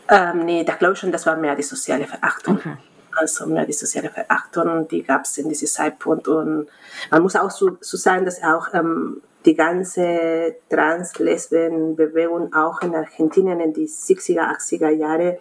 [0.09, 2.57] Ähm, nee, da glaube ich schon, das war mehr die soziale Verachtung.
[2.57, 2.75] Okay.
[3.13, 6.27] Also mehr die soziale Verachtung, die gab es in diesem Zeitpunkt.
[6.27, 6.67] Und
[7.09, 13.59] man muss auch so, so sagen, dass auch ähm, die ganze Trans-Lesben-Bewegung auch in Argentinien
[13.59, 15.39] in die 60er, 80er Jahre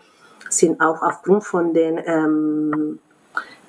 [0.49, 2.99] sind auch aufgrund von den ähm,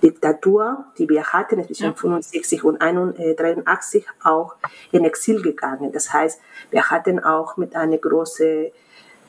[0.02, 1.94] Diktatur, die wir hatten zwischen Ja.
[1.94, 4.56] 65 und 83 auch
[4.92, 5.92] in Exil gegangen.
[5.92, 6.42] Das heißt,
[6.72, 8.72] wir hatten auch mit einer großen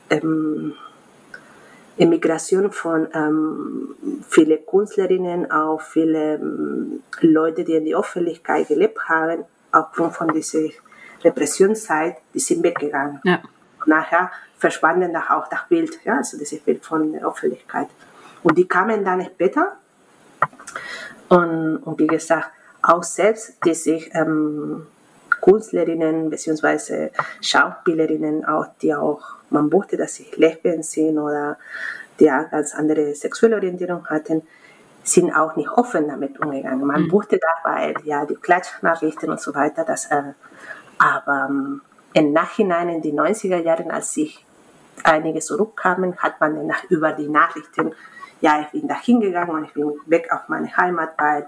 [0.09, 0.73] ähm,
[1.97, 3.95] Emigration von ähm,
[4.27, 10.69] viele Künstlerinnen, auch viele ähm, Leute, die in die Öffentlichkeit gelebt haben, aufgrund von dieser
[11.23, 13.19] Repressionszeit, die sind weggegangen.
[13.23, 13.41] Ja.
[13.79, 17.87] Und nachher verschwanden da auch das Bild, ja, also dieses Bild von der Öffentlichkeit.
[18.43, 19.77] Und die kamen dann später.
[21.29, 22.49] Und, und wie gesagt,
[22.81, 24.87] auch selbst, die sich ähm,
[25.41, 27.09] Künstlerinnen bzw.
[27.41, 31.57] Schauspielerinnen, auch, die auch, man wusste, dass sie Lesben sind oder
[32.19, 34.43] die auch ganz andere sexuelle Orientierung hatten,
[35.03, 36.85] sind auch nicht offen damit umgegangen.
[36.85, 40.33] Man wusste das, weil ja die Klatschnachrichten und so weiter, das, äh,
[40.97, 41.81] aber ähm,
[42.13, 44.45] im Nachhinein in die 90er Jahren, als sich
[45.03, 47.93] einige zurückkamen, hat man nach, über die Nachrichten,
[48.41, 51.47] ja, ich bin da hingegangen und ich bin weg auf meine Heimat, weil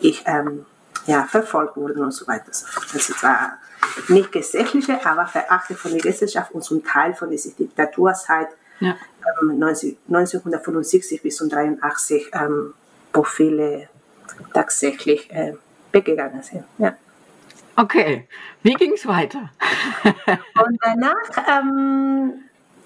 [0.00, 0.64] ich ähm,
[1.06, 2.46] ja, verfolgt wurde und so weiter.
[2.48, 3.58] Also es war
[4.08, 8.48] nicht gesetzliche, aber verachtet von der Gesellschaft und zum Teil von dieser Diktaturzeit
[8.80, 8.96] Ja.
[9.42, 12.74] ähm, 19, 1975 bis 1983, ähm,
[13.12, 13.88] wo viele
[14.52, 15.54] tatsächlich äh,
[15.92, 16.64] weggegangen sind.
[16.78, 16.94] Ja.
[17.76, 18.26] Okay,
[18.62, 19.50] wie ging es weiter?
[20.64, 22.32] Und danach, ähm,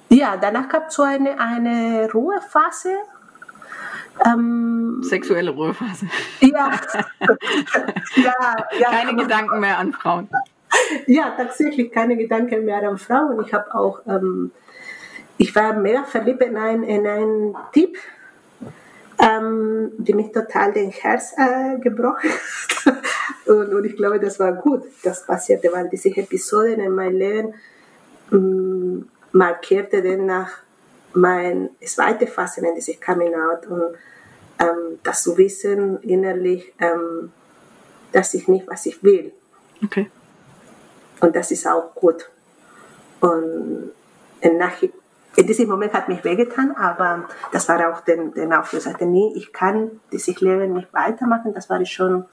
[0.09, 2.96] ja, danach gab es so eine, eine Ruhephase.
[4.26, 6.07] Ähm, Sexuelle Ruhephase.
[6.40, 6.72] ja,
[8.16, 10.29] ja, ja, Keine Gedanken mehr an Frauen.
[11.07, 13.44] ja, tatsächlich keine Gedanken mehr an Frauen.
[13.46, 14.50] Ich habe auch, ähm,
[15.38, 17.96] ich war mega verliebt in einen, in einen Typ,
[19.18, 22.31] ähm, die mich total den Herz äh, gebrochen
[22.87, 22.94] hat.
[23.50, 27.54] Und, und ich glaube, das war gut, das passierte, weil diese Episode in meinem Leben
[28.32, 30.50] ähm, markierte dann nach
[31.14, 33.96] mein zweite Phase in diesem Coming Out und
[34.60, 37.32] ähm, das zu wissen innerlich, ähm,
[38.12, 39.32] dass ich nicht, was ich will.
[39.84, 40.08] Okay.
[41.20, 42.30] Und das ist auch gut.
[43.20, 43.90] Und
[44.42, 44.94] Nachhinein,
[45.36, 48.46] in diesem Moment hat mich wehgetan, aber das war auch der, der
[49.06, 51.52] nee, ich kann dieses Leben nicht weitermachen.
[51.54, 52.24] Das war ich schon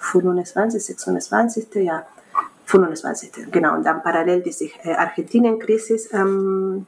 [0.00, 1.74] 25, 26.
[1.76, 2.06] Ja,
[2.66, 3.52] 25.
[3.52, 3.74] Genau.
[3.74, 5.96] Und dann parallel diese äh, Argentinien-Krise.
[6.12, 6.86] Ähm,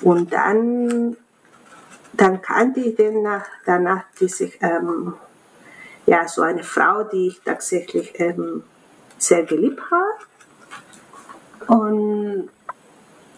[0.00, 1.16] und dann,
[2.12, 5.14] dann kannte ich dann nach, danach diese, ähm,
[6.06, 8.62] ja, so eine Frau, die ich tatsächlich ähm,
[9.18, 11.80] sehr geliebt habe.
[11.80, 12.48] Und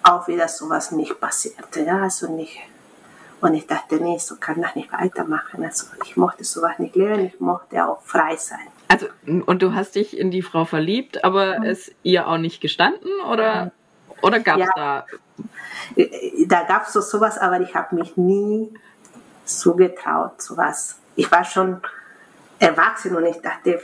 [0.02, 1.80] auch wieder sowas nicht passierte.
[1.82, 2.58] Ja, also nicht.
[3.40, 5.64] Und ich dachte, nee, so kann das nicht weitermachen.
[5.64, 8.66] Also ich mochte sowas nicht lernen, ich mochte auch frei sein.
[8.88, 9.06] Also,
[9.46, 13.72] und du hast dich in die Frau verliebt, aber es ihr auch nicht gestanden oder,
[14.20, 15.06] oder gab es Ja.
[15.96, 16.06] da?
[16.46, 18.74] Da gab es so sowas, aber ich habe mich nie
[19.44, 20.96] zugetraut, sowas.
[21.16, 21.80] Ich war schon
[22.58, 23.80] erwachsen und ich dachte,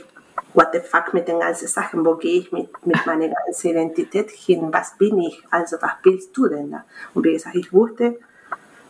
[0.53, 4.29] what the fuck mit den ganzen Sachen, wo gehe ich mit, mit meiner ganzen Identität
[4.29, 6.83] hin, was bin ich, also was willst du denn da?
[7.13, 8.19] Und wie gesagt, ich wusste,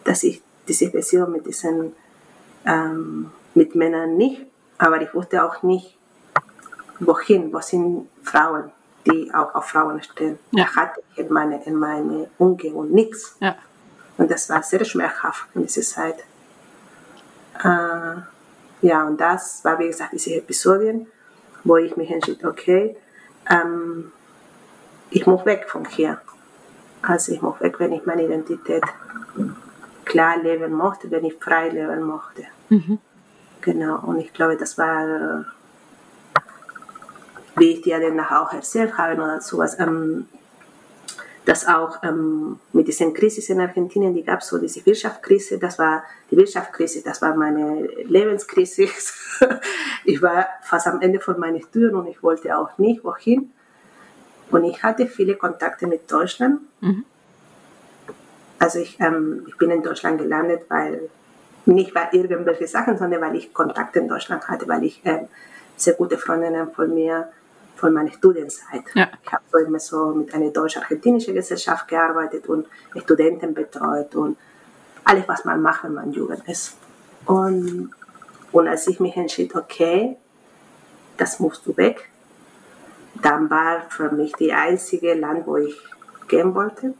[0.04, 1.94] dass ich diese Beziehung mit diesen,
[2.66, 4.46] ähm, mit Männern nicht,
[4.78, 5.98] aber ich wusste auch nicht,
[7.00, 8.72] wohin, wo sind Frauen,
[9.06, 10.40] die auch auf Frauen stehen.
[10.52, 10.66] Ja.
[10.66, 13.36] Da hatte ich in meine, in meine Umgebung nichts.
[13.40, 13.56] Ja.
[14.18, 16.24] Und das war sehr schmerzhaft in dieser Zeit.
[17.64, 18.22] Äh,
[18.82, 21.08] ja, und das war, wie gesagt, diese Episodien,
[21.64, 22.96] wo ich mich entschied, okay,
[23.50, 24.12] ähm,
[25.10, 26.20] ich muss weg von hier.
[27.02, 28.84] Also ich muss weg, wenn ich meine Identität
[30.08, 32.44] klar leben mochte, wenn ich frei leben mochte.
[32.70, 33.00] Mhm.
[33.62, 35.46] Genau, und ich glaube, das war,
[37.58, 40.28] wie ich dir danach auch erzählt habe oder sowas, ähm,
[41.48, 45.80] dass auch ähm, mit diesen Krisen in Argentinien, die gab es so diese Wirtschaftskrise, das
[45.80, 48.90] war die Wirtschaftskrise, das war meine Lebenskrise.
[50.04, 53.52] ich war fast am Ende von meinen Studien und ich wollte auch nicht wohin.
[54.52, 56.60] Und ich hatte viele Kontakte mit Deutschland.
[56.82, 57.06] Mhm.
[58.60, 61.10] Also ich, ähm, ich bin in Deutschland gelandet, weil
[61.66, 65.28] nicht weil irgendwelche Sachen, sondern weil ich Kontakte in Deutschland hatte, weil ich ähm,
[65.76, 67.30] sehr gute Freundinnen von mir
[67.76, 68.84] von meiner Studienzeit.
[68.96, 69.10] Ja.
[69.24, 74.38] Ich habe so immer so mit einer deutsch-argentinischen Gesellschaft gearbeitet und Studenten betreut und
[75.04, 76.76] alles, was man macht, wenn man Jugend ist.
[77.26, 77.92] Und,
[78.52, 80.18] und als ich mich entschied, okay,
[81.18, 82.10] das musst du weg,
[83.22, 85.78] dann war für mich die einzige Land, wo ich
[86.28, 86.94] gehen wollte,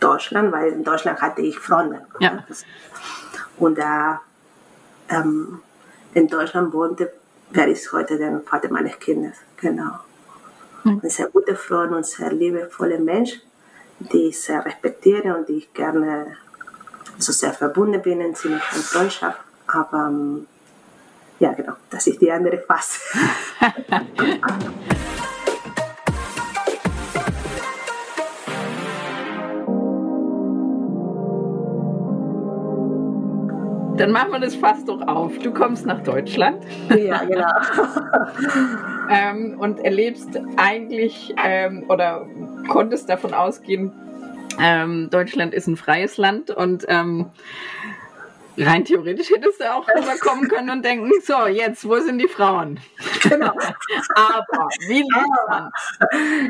[0.00, 2.06] Deutschland, weil in Deutschland hatte ich Freunde.
[2.20, 2.44] Ja.
[3.58, 4.20] Und da
[5.08, 5.60] ähm,
[6.14, 7.12] in Deutschland wohnte
[7.50, 9.36] wer ist heute der Vater meines Kindes.
[9.56, 9.92] Genau.
[10.84, 11.00] Mhm.
[11.02, 13.40] Ein sehr guter Freund und sehr liebevoller Mensch,
[13.98, 16.36] die ich sehr respektiere und die ich gerne
[17.18, 19.40] so sehr verbunden bin in ziemlich Freundschaft.
[19.66, 20.46] Aber ähm,
[21.38, 22.98] ja, genau, das ist die andere Phase.
[33.96, 35.38] Dann machen wir das fast doch auf.
[35.38, 36.64] Du kommst nach Deutschland.
[36.90, 37.48] Ja, genau.
[39.10, 42.26] ähm, und erlebst eigentlich ähm, oder
[42.68, 43.92] konntest davon ausgehen,
[44.60, 47.30] ähm, Deutschland ist ein freies Land und ähm,
[48.58, 52.80] rein theoretisch hättest du auch rüberkommen können und denken, so, jetzt, wo sind die Frauen?
[53.22, 53.52] Genau.
[54.14, 55.70] Aber wie lebt man?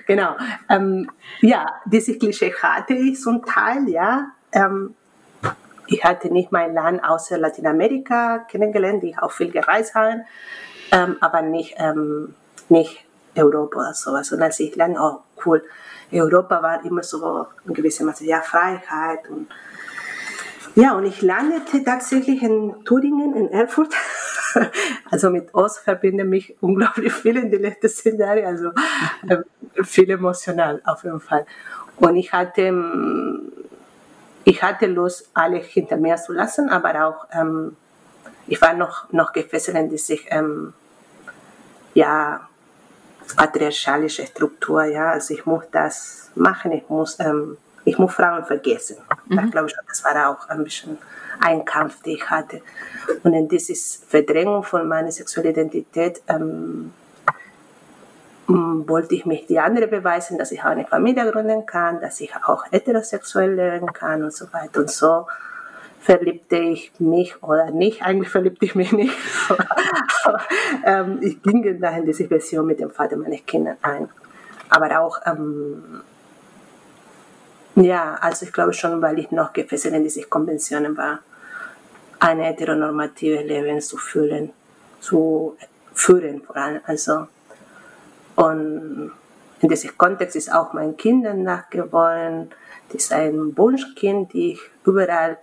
[0.06, 0.37] Genau.
[0.68, 4.26] Ähm, ja, diese Klischee hatte ich zum Teil, ja.
[4.52, 4.94] Ähm,
[5.87, 10.22] ich hatte nicht mein Land außer Lateinamerika kennengelernt, die auch viel gereist haben,
[10.92, 12.35] ähm, aber nicht, ähm,
[12.68, 13.05] nicht
[13.37, 14.33] Europa oder sowas.
[14.33, 15.62] Und als ich lerne, oh cool,
[16.12, 19.49] Europa war immer so in gewissem Maße, ja, Freiheit und
[20.77, 23.94] ja, und ich landete tatsächlich in Thüringen, in Erfurt.
[25.11, 28.70] Also mit Ost verbinde mich unglaublich viel in den letzten zehn Jahren, also
[29.29, 29.42] äh,
[29.85, 31.44] viel emotional auf jeden Fall.
[31.99, 33.53] Und ich hatte ähm,
[34.46, 37.76] ich hatte Lust, alle hinter mir zu lassen, aber auch, ähm,
[38.46, 40.72] ich war noch, noch gefesselt in diese, ähm,
[41.94, 42.48] ja,
[43.37, 48.98] patriarchalische Struktur, ja, also ich muss das machen, ich muss, ähm, ich muss Frauen vergessen.
[49.26, 49.37] Mhm.
[49.37, 50.96] Das glaube ich, das war auch ein bisschen
[51.40, 52.62] ein Kampf, den ich hatte.
[53.24, 56.92] Und in dieses Verdrängung von meiner sexuellen Identität, ähm,
[58.48, 62.35] wollte ich mich die andere beweisen, dass ich auch eine Familie gründen kann, dass ich
[62.37, 64.80] auch heterosexuell leben kann und so weiter.
[64.80, 65.26] Und so
[66.00, 69.12] verliebte ich mich oder nicht, eigentlich verliebte ich mich nicht.
[70.85, 74.09] ähm, ich ging dann in diese Version mit dem Vater meines Kindes ein.
[74.68, 76.02] Aber auch, ähm,
[77.74, 81.18] ja, also ich glaube schon, weil ich noch gefesselt in diese Konventionen war,
[82.20, 84.52] ein heteronormatives Leben zu fühlen,
[85.00, 85.56] zu
[85.92, 86.80] führen vor allem.
[86.87, 87.26] Also,
[88.37, 89.11] und
[89.61, 92.51] in diesem Kontext ist auch mein Kind nachgewollen.
[92.88, 95.38] Das ist ein Wunschkind, die ich überall,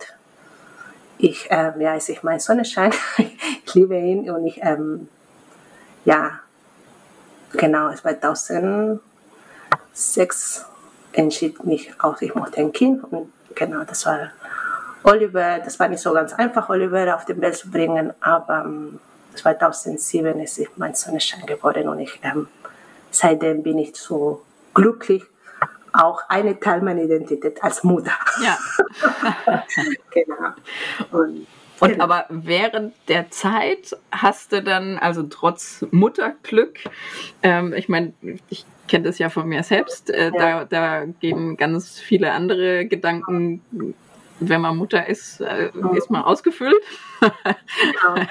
[1.18, 5.08] ich, äh, ja, ist ich mein Sonnenschein, ich liebe ihn und ich, ähm,
[6.04, 6.40] ja,
[7.52, 10.64] genau, 2006
[11.12, 14.30] entschied mich auch, ich mochte ein Kind und genau, das war
[15.02, 18.98] Oliver, das war nicht so ganz einfach, Oliver auf die Welt zu bringen, aber ähm,
[19.34, 22.48] 2007 ist ich mein Sonnenschein geworden und ich ähm,
[23.14, 24.42] seitdem bin ich so
[24.74, 25.22] glücklich,
[25.92, 28.12] auch eine Teil meiner Identität als Mutter.
[28.42, 28.58] Ja.
[30.10, 30.50] genau.
[31.12, 31.46] Und,
[31.80, 32.04] und genau.
[32.04, 36.78] aber während der Zeit hast du dann, also trotz Mutterglück,
[37.42, 38.12] ähm, ich meine,
[38.50, 40.64] ich kenne das ja von mir selbst, äh, ja.
[40.64, 43.62] da, da gehen ganz viele andere Gedanken
[44.40, 46.82] wenn man Mutter ist, äh, ist man ausgefüllt.
[47.20, 48.26] Genau.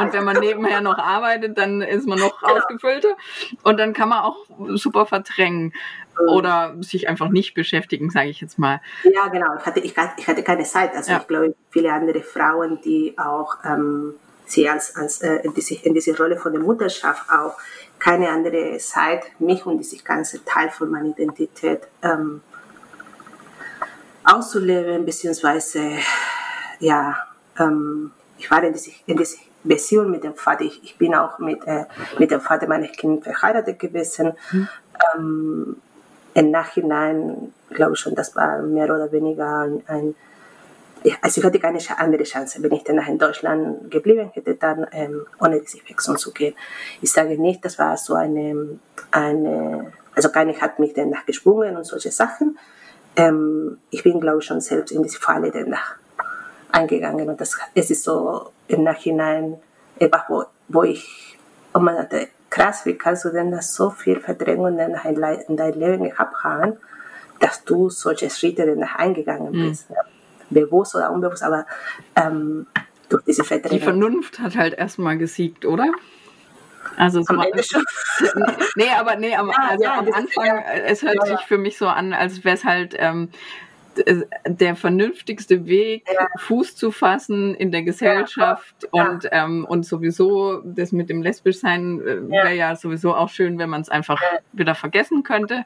[0.00, 2.54] und wenn man nebenher noch arbeitet, dann ist man noch genau.
[2.54, 3.16] ausgefüllter.
[3.62, 4.36] Und dann kann man auch
[4.74, 5.72] super verdrängen
[6.18, 8.80] oder sich einfach nicht beschäftigen, sage ich jetzt mal.
[9.04, 9.56] Ja, genau.
[9.58, 10.94] Ich hatte, ich, hatte, keine Zeit.
[10.94, 11.18] Also ja.
[11.18, 14.14] ich glaube, viele andere Frauen, die auch ähm,
[14.46, 17.56] sie als, als äh, in, diese, in diese Rolle von der Mutterschaft auch
[17.98, 22.42] keine andere Zeit, mich und diese ganze Teil von meiner Identität ähm,
[24.26, 25.92] auszuleben, beziehungsweise
[26.80, 27.16] ja,
[27.58, 30.64] ähm, ich war in dieser in diese Beziehung mit dem Vater.
[30.64, 31.84] Ich, ich bin auch mit, äh,
[32.18, 34.32] mit dem Vater meines Kindes verheiratet gewesen.
[34.52, 34.68] Mhm.
[35.14, 35.76] Ähm,
[36.34, 40.14] Im Nachhinein glaube ich schon, das war mehr oder weniger ein, ein
[41.22, 44.86] also ich hatte keine andere Chance, wenn ich dann nach in Deutschland geblieben hätte, dann
[44.92, 46.54] ähm, ohne diese Wechsel zu gehen.
[47.00, 48.78] Ich sage nicht, das war so eine,
[49.12, 52.58] eine also keiner hat mich danach gesprungen und solche Sachen.
[53.16, 55.96] Ähm, ich bin, glaube ich, schon selbst in diese Falle danach
[56.70, 59.56] eingegangen und das, es ist so im Nachhinein
[60.00, 61.38] einfach, wo, wo ich,
[61.72, 66.04] und man hatte, krass, wie kannst du denn das so viel Verdrängung in dein Leben
[66.04, 66.74] gehabt haben,
[67.40, 69.68] dass du solche Schritte danach eingegangen mhm.
[69.70, 69.90] bist.
[69.90, 69.94] Mhm.
[70.48, 71.66] Bewusst oder unbewusst, aber
[72.14, 72.66] ähm,
[73.08, 73.78] durch diese Verdrängung.
[73.78, 75.90] Die Vernunft hat halt erstmal gesiegt, oder?
[76.96, 77.84] Also so am Ende schon.
[78.76, 81.78] nee, aber nee, am, ja, also ja, am Anfang, ja, es hört sich für mich
[81.78, 83.28] so an, als wäre es halt ähm,
[84.46, 86.06] der vernünftigste Weg,
[86.38, 92.28] Fuß zu fassen in der Gesellschaft und ähm, und sowieso das mit dem lesbischsein äh,
[92.28, 94.20] wäre ja sowieso auch schön, wenn man es einfach
[94.52, 95.64] wieder vergessen könnte.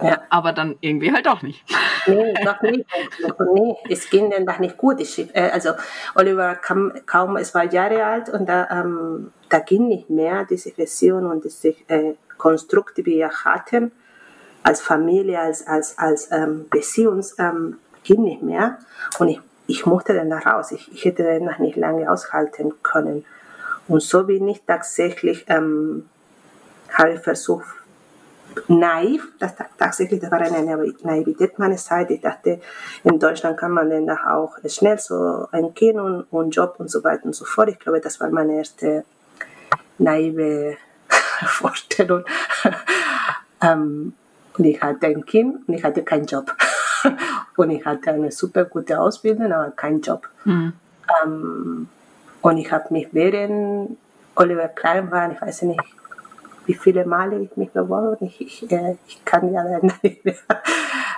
[0.00, 0.22] Ja.
[0.30, 1.64] Aber dann irgendwie halt auch nicht.
[2.06, 2.84] Nee, noch nicht.
[3.54, 5.00] nee, es ging dann noch nicht gut.
[5.00, 5.72] Ich, äh, also
[6.14, 11.26] Oliver kam kaum zwei Jahre alt und da, ähm, da ging nicht mehr diese Version
[11.26, 13.92] und diese äh, Konstrukte, die wir hatten,
[14.62, 18.78] als Familie, als, als, als ähm, Beziehung, ähm, ging nicht mehr.
[19.18, 20.72] Und ich, ich musste dann raus.
[20.72, 23.24] Ich, ich hätte dann noch nicht lange aushalten können.
[23.88, 26.08] Und so bin ich tatsächlich, ähm,
[26.92, 27.66] habe ich versucht,
[28.68, 32.14] naiv, das, tatsächlich, das war eine Naivität meiner Seite.
[32.14, 32.60] Ich dachte,
[33.02, 37.02] in Deutschland kann man dann auch schnell so ein Kind und, und Job und so
[37.02, 37.70] weiter und so fort.
[37.70, 39.04] Ich glaube, das war meine erste
[39.98, 40.76] naive
[41.46, 42.24] Vorstellung.
[43.62, 44.14] ähm,
[44.58, 46.54] und ich hatte ein Kind und ich hatte keinen Job.
[47.56, 50.28] und ich hatte eine super gute Ausbildung, aber keinen Job.
[50.44, 50.72] Mhm.
[51.22, 51.88] Ähm,
[52.40, 53.96] und ich habe mich während
[54.34, 55.80] Oliver Klein war, ich weiß nicht,
[56.66, 58.24] wie viele Male ich mich beworben habe.
[58.24, 59.64] Ich, ich, äh, ich kann ja
[60.02, 60.34] nicht mehr.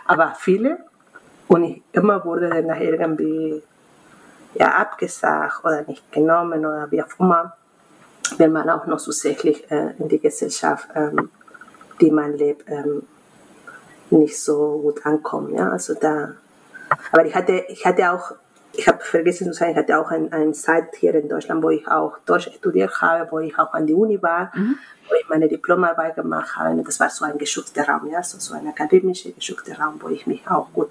[0.06, 0.78] Aber viele.
[1.48, 3.62] Und ich, immer wurde dann irgendwie
[4.54, 7.56] ja, abgesagt oder nicht genommen oder wie auch immer,
[8.38, 11.30] wenn man auch noch zusätzlich äh, in die Gesellschaft, ähm,
[12.00, 13.02] die man lebt, ähm,
[14.10, 15.52] nicht so gut ankommt.
[15.52, 15.70] Ja?
[15.70, 16.34] Also da,
[17.12, 18.34] aber ich hatte, ich hatte auch
[18.76, 21.70] ich habe vergessen zu sagen, ich hatte auch eine ein Zeit hier in Deutschland, wo
[21.70, 24.76] ich auch Deutsch studiert habe, wo ich auch an die Uni war, mhm.
[25.08, 26.82] wo ich meine Diplomarbeit gemacht habe.
[26.82, 30.26] Das war so ein geschützter Raum, ja, so, so ein akademischer geschützter Raum, wo ich
[30.26, 30.90] mich auch gut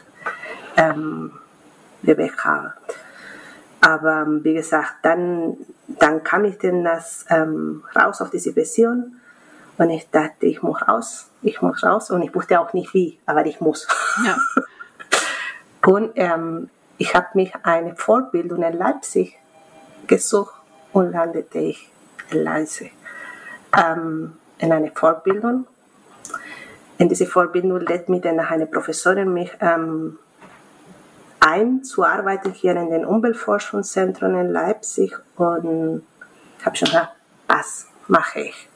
[0.78, 1.32] ähm,
[2.01, 2.74] bewegt habe.
[3.82, 5.57] Aber ähm, wie gesagt, dann,
[5.88, 9.18] dann kam ich dann das, ähm, raus auf diese Version
[9.78, 13.19] und ich dachte, ich muss raus, ich muss raus und ich wusste auch nicht wie,
[13.26, 13.88] aber ich muss.
[14.26, 14.38] Ja.
[15.91, 19.38] und ähm, ich habe mich eine Vorbildung in Leipzig
[20.07, 20.53] gesucht
[20.91, 21.89] und landete ich
[22.30, 22.93] in Leipzig
[23.78, 25.67] ähm, in eine Vorbildung.
[26.97, 30.19] In diese Vorbildung lädt mich dann eine Professorin mich ähm,
[31.39, 36.03] ein zu arbeiten hier in den Umweltforschungszentren in Leipzig und
[36.59, 37.09] ich habe schon gedacht,
[37.47, 38.69] was mache ich?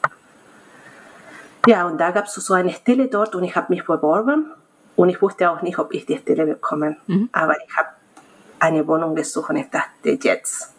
[1.67, 4.51] Ja, und da gab es so eine Stelle dort und ich habe mich beworben
[4.95, 6.95] und ich wusste auch nicht, ob ich die Stelle bekomme.
[7.07, 7.29] Mhm.
[7.33, 7.89] Aber ich habe
[8.59, 10.73] eine Wohnung gesucht und ich dachte, jetzt,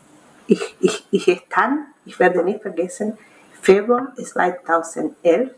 [0.47, 3.19] ich, ich, ich kann, ich werde nicht vergessen,
[3.61, 5.51] Februar 2011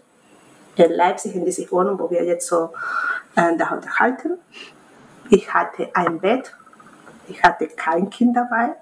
[0.77, 2.73] in Leipzig in dieser Wohnung, wo wir jetzt so
[3.37, 4.39] äh, da unterhalten.
[5.29, 6.57] Ich hatte ein Bett,
[7.29, 8.75] ich hatte kein Kind dabei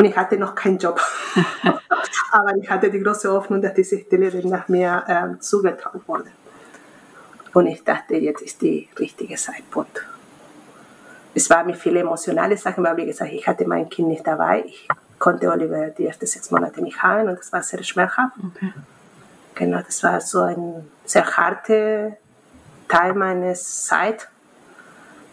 [0.00, 1.00] und ich hatte noch keinen Job.
[2.32, 6.30] Aber ich hatte die große Hoffnung, dass diese Stelle nach mir äh, zugetraut wurde.
[7.52, 10.04] Und ich dachte, jetzt ist der richtige Zeitpunkt
[11.34, 14.64] es war mit vielen emotionalen Sachen, weil wie gesagt, ich hatte mein Kind nicht dabei.
[14.66, 14.88] Ich
[15.18, 18.36] konnte Oliver die ersten sechs Monate nicht haben und das war sehr schmerzhaft.
[18.38, 18.72] Okay.
[19.54, 22.16] Genau, das war so ein sehr harter
[22.88, 24.28] Teil meines Zeit.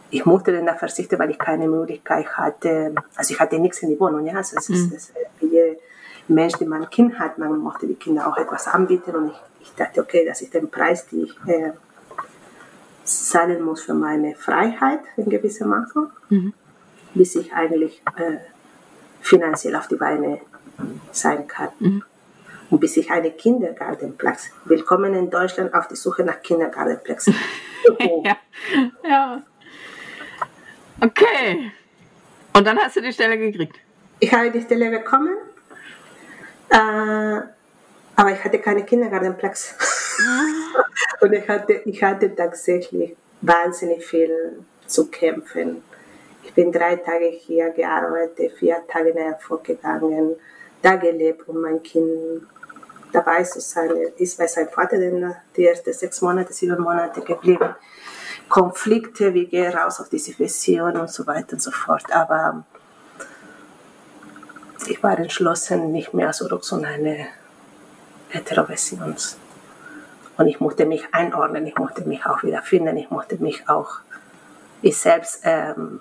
[0.09, 2.95] Ich musste dann da verzichten, weil ich keine Möglichkeit hatte.
[3.15, 4.25] Also ich hatte nichts in die Wohnung.
[4.25, 4.35] Ja?
[4.35, 4.95] Also es ist, mhm.
[4.95, 5.75] es, wie jeder
[6.27, 9.41] Mensch, der man ein Kind hat, man mochte die Kinder auch etwas anbieten und ich,
[9.61, 11.71] ich dachte, okay, das ist der Preis, den ich äh,
[13.03, 16.53] zahlen muss für meine Freiheit in gewissem Maße, mhm.
[17.13, 18.37] bis ich eigentlich äh,
[19.21, 20.39] finanziell auf die Beine
[21.11, 21.69] sein kann.
[21.79, 22.03] Mhm.
[22.69, 24.49] Und bis ich einen Kindergartenplatz.
[24.65, 27.33] Willkommen in Deutschland auf die Suche nach Kindergartenplätzen.
[28.23, 28.37] ja.
[29.03, 29.41] ja.
[30.99, 31.71] Okay.
[32.53, 33.77] Und dann hast du die Stelle gekriegt?
[34.19, 35.37] Ich habe die Stelle bekommen,
[36.69, 36.77] äh,
[38.15, 39.75] aber ich hatte keinen Kindergartenplatz.
[41.21, 45.83] Und ich hatte, ich hatte tatsächlich wahnsinnig viel zu kämpfen
[46.43, 50.35] Ich bin drei Tage hier gearbeitet, vier Tage in Erfurt gegangen,
[50.81, 52.43] da gelebt, um mein Kind
[53.11, 53.91] dabei zu sein.
[53.95, 57.75] Er ist bei seinem Vater denn die ersten sechs Monate, sieben Monate geblieben.
[58.49, 62.11] Konflikte, wie gehe raus auf diese Vision und so weiter und so fort.
[62.11, 62.63] Aber
[64.87, 67.27] ich war entschlossen, nicht mehr zurück zu einer
[68.29, 69.15] Heteroversion.
[70.37, 73.99] Und ich musste mich einordnen, ich musste mich auch wiederfinden, ich musste mich auch
[74.81, 75.99] ich selbst ähm,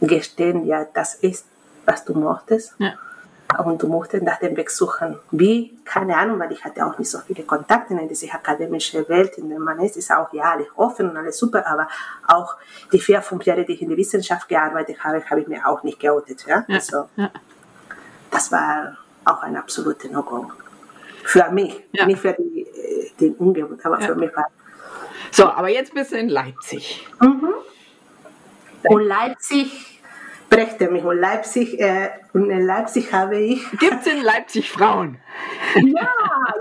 [0.00, 1.46] gestehen, ja, das ist,
[1.84, 2.74] was du mochtest.
[2.78, 2.94] Ja.
[3.58, 5.18] Und du musstest nach dem Weg suchen.
[5.30, 5.76] Wie?
[5.84, 9.48] Keine Ahnung, weil ich hatte auch nicht so viele Kontakte in diese akademische Welt, in
[9.48, 11.88] der man ist, ist auch ja alles offen und alles super, aber
[12.26, 12.56] auch
[12.92, 15.82] die vier, fünf Jahre, die ich in der Wissenschaft gearbeitet habe, habe ich mir auch
[15.82, 16.44] nicht geoutet.
[16.46, 16.64] Ja?
[16.66, 16.74] ja.
[16.74, 17.30] Also, ja.
[18.30, 20.50] Das war auch ein absolutes No-Go.
[21.24, 22.06] Für mich, ja.
[22.06, 22.66] nicht für die,
[23.20, 24.46] den Umgebung, aber für mich war
[25.30, 27.06] So, aber jetzt bist du in Leipzig.
[27.20, 27.54] Mhm.
[28.84, 29.93] Und Leipzig
[30.54, 31.04] brächte mich.
[31.04, 33.70] Und Leipzig, äh, und in Leipzig habe ich.
[33.78, 35.18] Gibt es in Leipzig Frauen?
[35.74, 36.08] ja,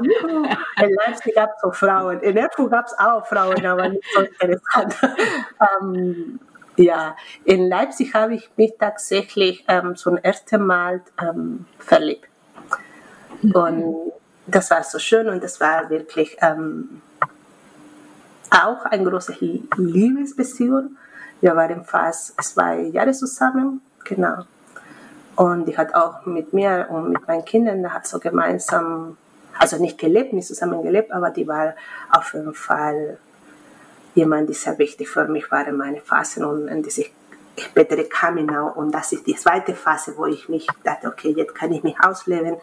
[0.01, 0.45] juhu.
[0.81, 2.19] in Leipzig gab es auch Frauen.
[2.21, 4.95] In Erfurt gab es auch Frauen, aber nicht so interessant.
[5.81, 6.39] ähm,
[6.75, 7.15] ja,
[7.45, 12.27] in Leipzig habe ich mich tatsächlich ähm, zum ersten Mal ähm, verliebt.
[13.53, 14.13] Und
[14.47, 17.01] das war so schön und das war wirklich ähm,
[18.49, 19.35] auch eine große
[19.77, 20.97] Liebesbeziehung.
[21.43, 24.45] Wir waren fast zwei Jahre zusammen, genau.
[25.35, 29.17] Und die hat auch mit mir und mit meinen Kindern, hat so gemeinsam,
[29.59, 31.73] also nicht gelebt, nicht zusammen gelebt, aber die war
[32.09, 33.17] auf jeden Fall
[34.15, 37.07] jemand, die sehr wichtig für mich war in meinen Phasen und in diese
[37.57, 38.77] spätere Out.
[38.77, 41.99] Und das ist die zweite Phase, wo ich mich dachte, okay, jetzt kann ich mich
[41.99, 42.55] ausleben,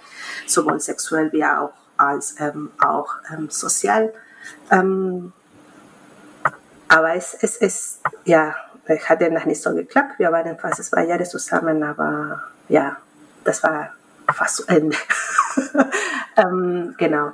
[0.47, 4.15] sowohl sexuell wie auch als ähm, auch ähm, sozial.
[4.71, 5.35] Ähm,
[6.89, 8.57] aber es, es, ja,
[8.99, 10.19] hat noch nicht so geklappt.
[10.19, 12.97] Wir waren fast zwei Jahre zusammen, aber ja,
[13.45, 13.91] das war
[14.33, 14.97] fast zu Ende.
[16.37, 17.33] ähm, genau.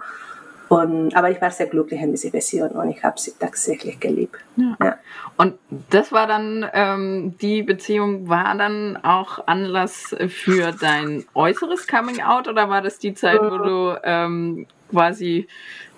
[0.69, 4.37] Und, aber ich war sehr glücklich in dieser Version und ich habe sie tatsächlich geliebt.
[4.57, 4.77] Ja.
[4.83, 4.99] ja.
[5.37, 5.55] Und
[5.91, 12.49] das war dann, ähm, die Beziehung war dann auch Anlass für dein äußeres Coming Out
[12.49, 15.47] oder war das die Zeit, wo du ähm, quasi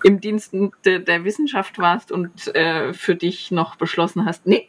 [0.04, 0.54] im Dienst
[0.84, 4.68] de, der Wissenschaft warst und äh, für dich noch beschlossen hast, nee,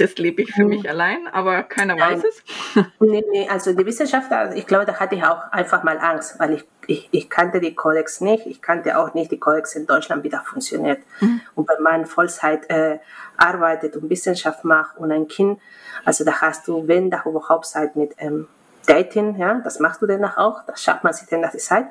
[0.00, 2.14] das lebe ich für mich allein, aber keiner Nein.
[2.14, 2.84] weiß es.
[3.00, 6.38] Nee, nee, also die Wissenschaft, also ich glaube, da hatte ich auch einfach mal Angst,
[6.38, 9.86] weil ich, ich, ich kannte die Kodex nicht, ich kannte auch nicht, die Kodex in
[9.86, 11.00] Deutschland, wie das funktioniert.
[11.20, 11.40] Mhm.
[11.54, 12.98] Und wenn man Vollzeit äh,
[13.36, 15.60] arbeitet und Wissenschaft macht und ein Kind,
[16.04, 18.48] also da hast du, wenn da überhaupt Zeit mit ähm,
[18.86, 21.86] Dating, ja, das machst du danach auch, das schafft man sich dann nach der Zeit,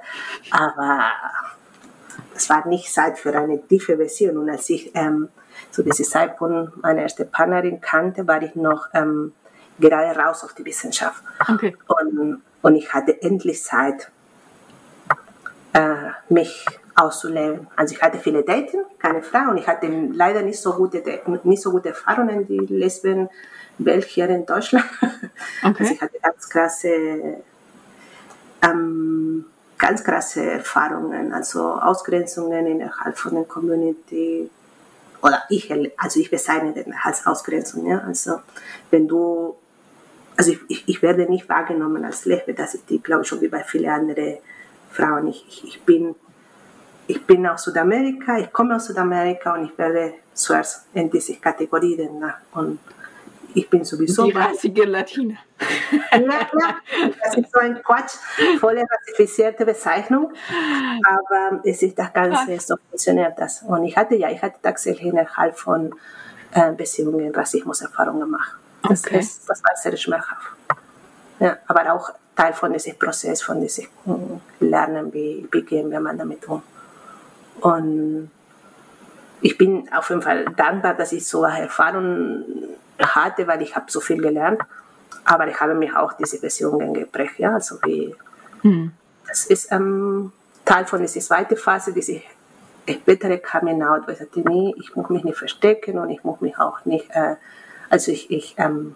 [0.52, 1.04] aber
[2.36, 5.30] es war nicht Zeit für eine tiefe Version und als ich ähm,
[5.72, 9.34] zu diesem Zeitpunkt meine erste Partnerin kannte, war ich noch ähm,
[9.80, 11.24] gerade raus auf die Wissenschaft.
[11.48, 11.76] Okay.
[11.88, 14.12] Und, und ich hatte endlich Zeit,
[15.74, 17.68] äh, mich auszuleben.
[17.76, 21.02] Also ich hatte viele Daten, keine Frage, und ich hatte leider nicht so gute,
[21.44, 23.30] nicht so gute Erfahrungen, die Lesben
[23.80, 24.86] Welt hier in Deutschland.
[25.62, 25.84] Okay.
[25.84, 27.44] Also ich hatte ganz krasse,
[28.62, 29.46] ähm,
[29.78, 34.50] ganz krasse Erfahrungen, also Ausgrenzungen innerhalb von der Community,
[35.22, 37.88] oder ich, also ich bezeichne das als Ausgrenzung.
[37.88, 38.00] Ja?
[38.00, 38.42] Also
[38.92, 39.56] wenn du,
[40.38, 43.42] also ich, ich, ich werde nicht wahrgenommen als Lesbe, das ist die, glaube ich, schon
[43.42, 44.38] wie bei vielen anderen
[44.92, 45.28] Frauen.
[45.28, 46.16] Ich, ich, ich, bin,
[47.08, 51.98] ich bin aus Südamerika, ich komme aus Südamerika und ich werde zuerst in diese Kategorie.
[51.98, 52.34] Ne?
[52.54, 52.80] Und
[53.54, 54.26] ich bin sowieso.
[54.26, 55.36] Die rassige Latina.
[56.12, 56.76] Ja, ja,
[57.24, 58.16] das ist so ein Quatsch,
[58.60, 60.32] volle rassifizierte Bezeichnung,
[61.04, 63.64] aber es ist das Ganze, so funktioniert das.
[63.64, 65.94] Und ich hatte ja, ich hatte tatsächlich innerhalb von
[66.52, 68.56] äh, Beziehungen Rassismuserfahrungen gemacht.
[68.88, 69.20] Das, okay.
[69.20, 70.48] ist, das war sehr schmerzhaft.
[71.40, 76.00] Ja, aber auch Teil von diesem Prozess, von diesem mm, Lernen, wie, wie gehen wir
[76.00, 76.64] damit um.
[77.62, 78.32] Und
[79.42, 82.44] ich bin auf jeden Fall dankbar, dass ich so eine Erfahrung
[83.00, 84.62] hatte, weil ich habe so viel gelernt.
[85.26, 87.40] Aber ich habe mir auch diese Versionen geprägt.
[87.40, 87.54] Ja?
[87.54, 88.16] Also wie,
[88.64, 88.92] mhm.
[89.30, 90.32] Das ist ähm,
[90.66, 92.22] Teil von dieser zweiten Phase, diese
[92.90, 96.42] spätere Coming Out, weil ich sagte, nee, ich muss mich nicht verstecken und ich muss
[96.42, 97.36] mich auch nicht, äh,
[97.90, 98.96] also ich, ich, ähm,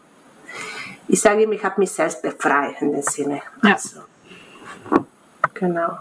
[1.07, 3.41] ich sage ihm, ich habe mich selbst befreit in dem Sinne.
[3.61, 3.73] Ja.
[3.73, 4.01] Also,
[5.53, 5.97] genau.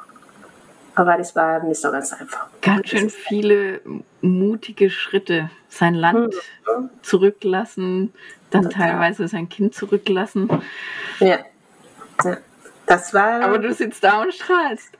[0.94, 2.46] Aber es war nicht so ganz einfach.
[2.60, 3.80] Ganz schön viele
[4.20, 5.50] mutige Schritte.
[5.68, 6.34] Sein Land
[6.66, 6.90] mhm.
[7.00, 8.12] zurücklassen,
[8.50, 8.90] dann Total.
[8.90, 10.48] teilweise sein Kind zurücklassen.
[11.18, 11.38] Ja.
[12.24, 12.36] ja.
[12.86, 13.42] Das war.
[13.42, 14.90] Aber du sitzt da und strahlst.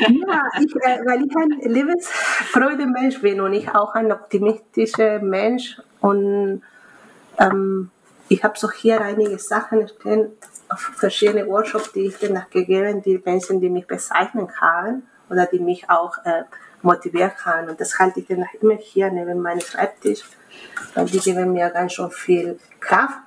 [0.00, 6.62] ja, ich, äh, weil ich ein Lebensfreude-Mensch bin und ich auch ein optimistischer Mensch und
[7.38, 7.90] ähm,
[8.28, 10.30] ich habe so hier einige Sachen stehen,
[10.68, 15.60] auf verschiedene Workshops, die ich danach gegeben, die Menschen, die mich bezeichnen haben oder die
[15.60, 16.42] mich auch äh,
[16.82, 17.68] motiviert haben.
[17.68, 20.22] Und das halte ich dann immer hier neben meinem Schreibtisch,
[20.94, 23.18] weil die geben mir ganz schön viel Kraft.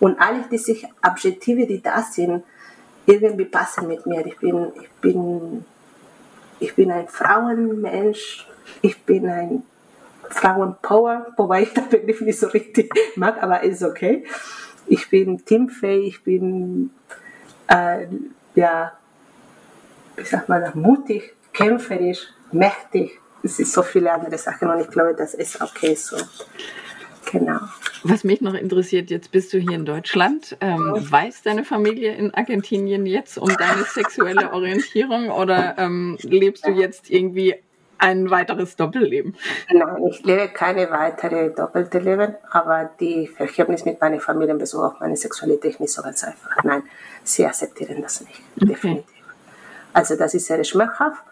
[0.00, 2.44] Und alle diese Adjektive, die da sind,
[3.06, 4.26] irgendwie passen mit mir.
[4.26, 5.64] Ich bin, ich bin,
[6.58, 8.46] ich bin ein Frauenmensch,
[8.82, 9.62] ich bin ein
[10.30, 14.24] Frauenpower, wobei ich den Begriff nicht so richtig mag, aber ist okay.
[14.86, 16.90] Ich bin teamfähig, ich bin,
[17.68, 18.06] äh,
[18.54, 18.92] ja,
[20.16, 23.20] wie sagt man, mutig, kämpferisch, mächtig.
[23.42, 26.16] Es ist so viele andere Sachen und ich glaube, das ist okay so.
[27.30, 27.58] Genau.
[28.02, 30.56] Was mich noch interessiert, jetzt bist du hier in Deutschland.
[30.60, 36.70] Ähm, weiß deine Familie in Argentinien jetzt um deine sexuelle Orientierung oder ähm, lebst du
[36.70, 37.54] jetzt irgendwie
[37.98, 39.36] ein weiteres Doppelleben?
[39.72, 44.82] Nein, ich lebe keine weitere doppelte Leben, aber die Verhältnis mit meiner Familie in Bezug
[44.82, 46.62] auf meine Sexualität ist nicht so ganz einfach.
[46.62, 46.82] Nein,
[47.22, 48.66] sie akzeptieren das nicht, okay.
[48.66, 49.14] definitiv.
[49.94, 51.22] Also das ist sehr schmerzhaft.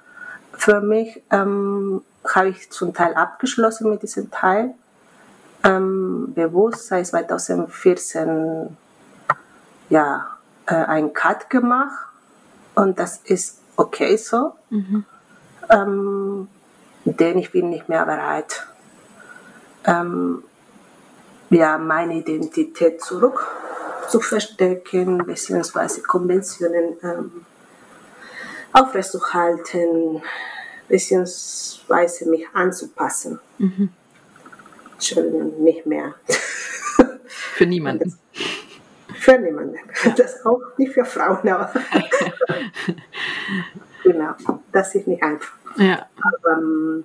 [0.52, 4.74] Für mich ähm, habe ich zum Teil abgeschlossen mit diesem Teil.
[5.64, 8.76] Ähm, bewusst seit 2014
[9.90, 10.26] ja,
[10.66, 12.06] äh, ein Cut gemacht
[12.74, 14.52] und das ist okay so.
[14.70, 15.04] Mhm
[15.72, 16.48] ähm,
[17.04, 18.66] denn ich bin nicht mehr bereit,
[19.84, 20.44] ähm,
[21.50, 23.46] ja, meine Identität zurück
[24.08, 27.46] zu verstecken, beziehungsweise Konventionen ähm,
[28.72, 30.22] aufrechtzuerhalten,
[30.88, 33.40] beziehungsweise mich anzupassen.
[33.58, 33.90] Mhm.
[34.94, 36.14] Entschuldigung, nicht mehr.
[37.26, 38.18] Für niemanden.
[39.14, 39.78] Für niemanden.
[40.16, 41.72] Das auch nicht für Frauen, aber
[44.02, 44.34] genau,
[44.72, 45.52] das ist nicht einfach.
[45.76, 46.06] Ja.
[46.16, 47.04] Aber, ähm,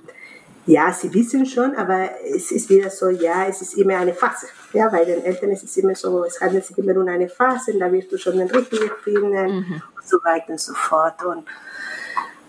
[0.67, 4.47] ja, sie wissen schon, aber es ist wieder so, ja, es ist immer eine Phase.
[4.73, 7.77] Ja, bei den Eltern ist es immer so, es handelt sich immer um eine Phase,
[7.79, 9.81] da wirst du schon den richtigen finden mhm.
[9.95, 11.23] und so weiter und so fort.
[11.23, 11.47] Und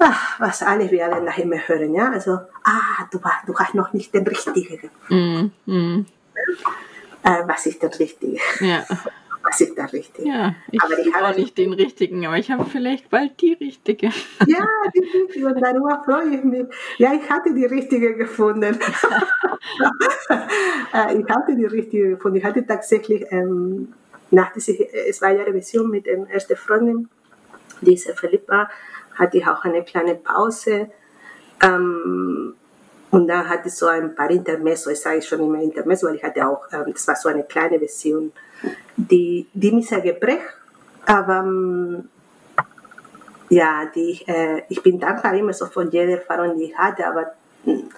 [0.01, 2.33] ach, was alle werden nach immer hören, ja, also,
[2.65, 4.91] ah, du, du hast noch nicht den richtigen.
[5.09, 5.53] Mhm.
[5.67, 6.07] Mhm.
[7.23, 8.39] Äh, was ist der richtige?
[8.61, 8.85] Ja
[9.49, 10.29] was ist der Richtige.
[10.29, 14.11] Ja, ich aber ich habe nicht den Richtigen, aber ich habe vielleicht bald die Richtige.
[14.47, 16.67] Ja, die Richtige und darüber freue ich mich.
[16.99, 18.79] Ja, ich hatte die Richtige gefunden.
[20.95, 22.39] Äh, ich hatte die Richtige gefunden.
[22.39, 23.93] Ich hatte tatsächlich ähm,
[24.31, 24.73] nach dieser
[25.13, 27.09] zwei Jahre Beziehung mit der ersten Freundin,
[27.83, 28.71] die sehr verliebt war,
[29.15, 30.91] hatte ich auch eine kleine Pause.
[31.63, 32.55] Ähm,
[33.11, 36.25] und dann hatte ich so ein paar Intermezzo, ich sage schon immer Intermezzo, weil ich
[36.25, 38.33] hatte auch, ähm, das war so eine kleine Version,
[38.97, 40.43] die, die mich sehr geprägt,
[41.07, 42.09] aber ähm,
[43.49, 47.33] ja, die, äh, ich bin dankbar immer so von jeder Erfahrung, die ich hatte, aber
[47.65, 47.89] hm,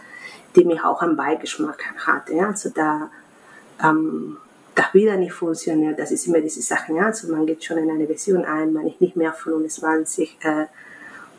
[0.54, 2.34] die mich auch einen Beigeschmack hatte.
[2.34, 2.48] Ja?
[2.48, 3.10] Also da,
[3.82, 4.36] ähm,
[4.74, 6.94] das wieder nicht funktioniert, das ist immer diese Sache.
[6.94, 7.06] Ja?
[7.06, 10.66] Also man geht schon in eine Version ein, man ist nicht mehr 25, äh,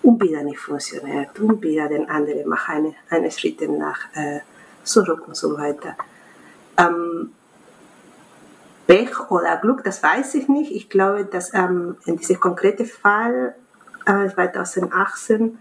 [0.03, 4.39] und wieder nicht funktioniert und wieder den anderen macht eine, eine Schritte nach äh,
[4.83, 5.95] zurück und so weiter.
[6.77, 7.31] Ähm,
[8.87, 10.71] Pech oder Glück, das weiß ich nicht.
[10.71, 13.55] Ich glaube, dass ähm, in diesem konkreten Fall
[14.05, 15.59] äh, 2018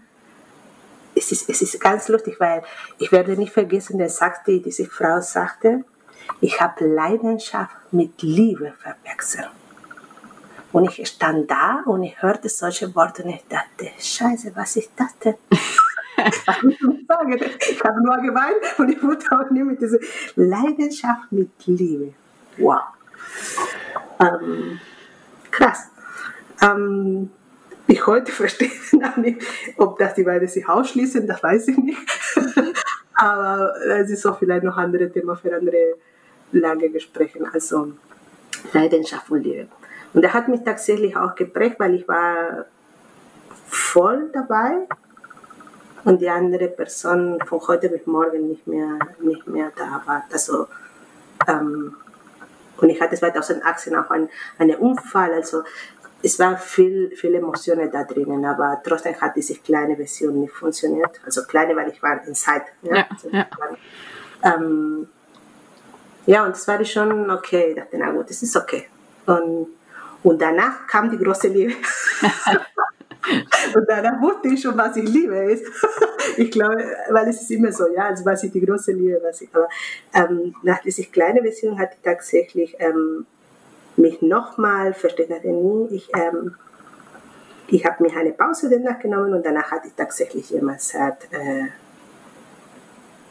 [1.13, 2.63] es ist, es ist ganz lustig, weil
[2.97, 5.83] ich werde nicht vergessen, der sagte, diese Frau sagte,
[6.39, 9.49] ich habe Leidenschaft mit Liebe verwechselt.
[10.71, 14.91] Und ich stand da und ich hörte solche Worte und ich dachte, Scheiße, was ist
[14.95, 15.35] das denn?
[16.17, 16.47] ich
[17.83, 19.99] habe nur geweint und ich wurde auch nicht mit dieser
[20.35, 22.13] Leidenschaft mit Liebe.
[22.57, 22.81] Wow.
[24.19, 24.79] Ähm,
[25.49, 25.89] krass.
[26.61, 27.31] Ähm,
[27.87, 29.41] ich heute verstehe noch nicht,
[29.77, 31.99] ob das die beiden sich ausschließen, das weiß ich nicht.
[33.15, 35.95] Aber es ist auch vielleicht noch andere Thema für andere
[36.53, 37.39] lange Gespräche.
[37.51, 37.93] Also
[38.73, 39.67] Leidenschaft und Liebe.
[40.13, 42.65] Und er hat mich tatsächlich auch geprägt, weil ich war
[43.67, 44.87] voll dabei
[46.03, 50.23] und die andere Person von heute bis morgen nicht mehr, nicht mehr da war.
[50.31, 50.67] Also,
[51.47, 51.95] ähm,
[52.77, 55.63] und ich hatte 2018 auch einen, einen Unfall, also
[56.23, 61.19] es waren viel, viele Emotionen da drinnen, aber trotzdem hat diese kleine Version nicht funktioniert.
[61.25, 62.63] Also kleine, weil ich war in Zeit.
[62.83, 63.47] Ja, ja, also, ja.
[64.43, 65.07] Ähm,
[66.25, 67.69] ja, und das war ich schon okay.
[67.69, 68.87] Ich dachte, na gut, das ist okay.
[69.25, 69.67] Und
[70.23, 71.73] und danach kam die große Liebe.
[73.75, 75.65] und danach wusste ich schon, was ich liebe ist.
[76.37, 79.41] ich glaube, weil es ist immer so, ja, also was ist die große Liebe, was
[79.41, 79.67] ich, aber
[80.13, 83.25] ähm, nach dieser kleinen Beziehung hatte ich tatsächlich ähm,
[83.97, 86.55] mich nochmal, versteht das nie, ich, ähm,
[87.67, 91.67] ich habe mir eine Pause danach genommen und danach hatte ich tatsächlich jemand gesagt, äh,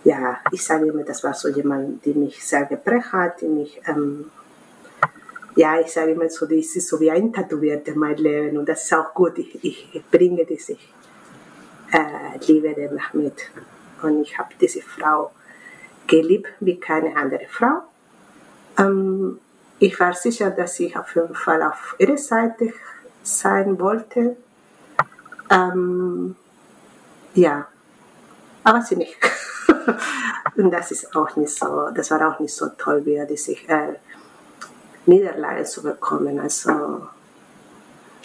[0.03, 3.82] ja, ich sage immer, das war so jemand, der mich sehr geprägt hat, die mich
[3.86, 4.30] ähm,
[5.61, 8.85] ja, ich sage immer so, das ist so wie ein Tätowierter mein Leben und das
[8.85, 9.37] ist auch gut.
[9.37, 9.63] Ich,
[9.95, 13.51] ich bringe diese äh, Liebe danach mit.
[14.01, 15.33] Und ich habe diese Frau
[16.07, 17.83] geliebt wie keine andere Frau.
[18.79, 19.39] Ähm,
[19.79, 22.73] ich war sicher, dass ich auf jeden Fall auf ihrer Seite
[23.23, 24.37] sein wollte.
[25.51, 26.37] Ähm,
[27.35, 27.69] ja,
[28.65, 29.19] aber sie nicht.
[30.57, 33.69] und das ist auch nicht so, das war auch nicht so toll, wie er sich
[33.69, 33.97] äh,
[35.11, 36.39] Niederlage zu bekommen.
[36.41, 36.71] Also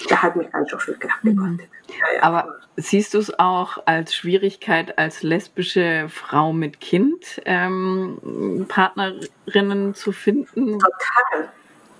[0.09, 1.35] da hat mich ganz schon viel Kraft mhm.
[1.35, 1.67] gekostet.
[1.89, 2.23] Ja, ja.
[2.23, 10.11] Aber siehst du es auch als Schwierigkeit, als lesbische Frau mit Kind ähm, Partnerinnen zu
[10.11, 10.79] finden?
[10.79, 11.49] Total.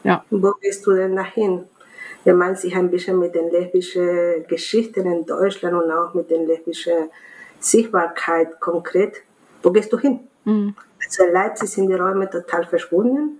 [0.04, 0.24] Ja.
[0.30, 1.64] Wo gehst du denn dahin?
[2.24, 6.48] Wenn man sich ein bisschen mit den lesbischen Geschichten in Deutschland und auch mit den
[6.48, 7.10] lesbischen
[7.60, 9.16] Sichtbarkeit konkret,
[9.64, 10.20] wo gehst du hin?
[10.44, 10.76] Mhm.
[11.04, 13.40] Also in Leipzig sind die Räume total verschwunden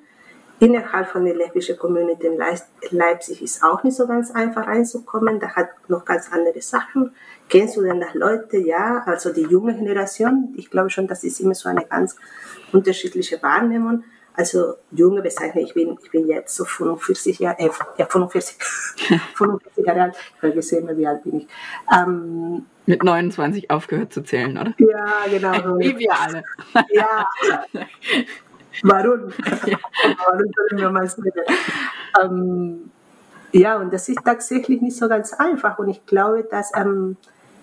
[0.60, 2.38] innerhalb von der lesbischen Community in
[2.92, 5.40] Leipzig ist auch nicht so ganz einfach reinzukommen.
[5.40, 7.16] Da hat noch ganz andere Sachen.
[7.50, 8.58] Kennst du denn das Leute?
[8.58, 10.54] Ja, also die junge Generation.
[10.58, 12.16] Ich glaube schon, das ist immer so eine ganz
[12.72, 14.04] unterschiedliche Wahrnehmung.
[14.38, 18.58] Also junge bezeichne ich bin, ich bin jetzt so 45 Jahre, äh, ja 45,
[19.36, 20.16] 45 Jahre alt.
[20.18, 21.48] Ich vergesse immer, wie alt bin ich.
[21.94, 24.74] Ähm, Mit 29 aufgehört zu zählen, oder?
[24.78, 25.54] Ja, genau.
[25.80, 26.44] Wie wir alle.
[26.92, 27.30] Ja.
[28.84, 29.32] Warum?
[29.42, 31.10] Warum sollen wir mal
[32.22, 32.92] ähm,
[33.52, 35.80] ja, und das ist tatsächlich nicht so ganz einfach.
[35.80, 37.18] Und ich glaube, dass ähm,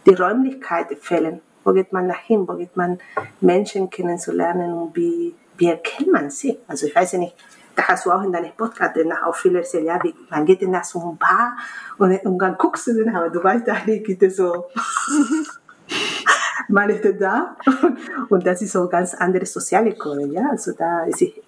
[0.06, 1.40] die Räumlichkeiten fehlen.
[1.64, 2.48] Wo geht man dahin?
[2.48, 2.98] Wo geht man
[3.40, 6.58] Menschen kennenzulernen und wie, wie erkennt man sie?
[6.66, 7.36] Also ich weiß ja nicht,
[7.74, 10.62] da hast du auch in deinem Podcast danach auch viele erzählt, ja, wie, man geht
[10.62, 11.56] nach so ein Bar
[11.98, 14.66] und, und dann guckst du den, aber du weißt eigentlich, gibt es so
[16.68, 17.56] man ist da
[18.28, 21.40] und das ist so ganz andere soziale Code, ja, also da ist ich,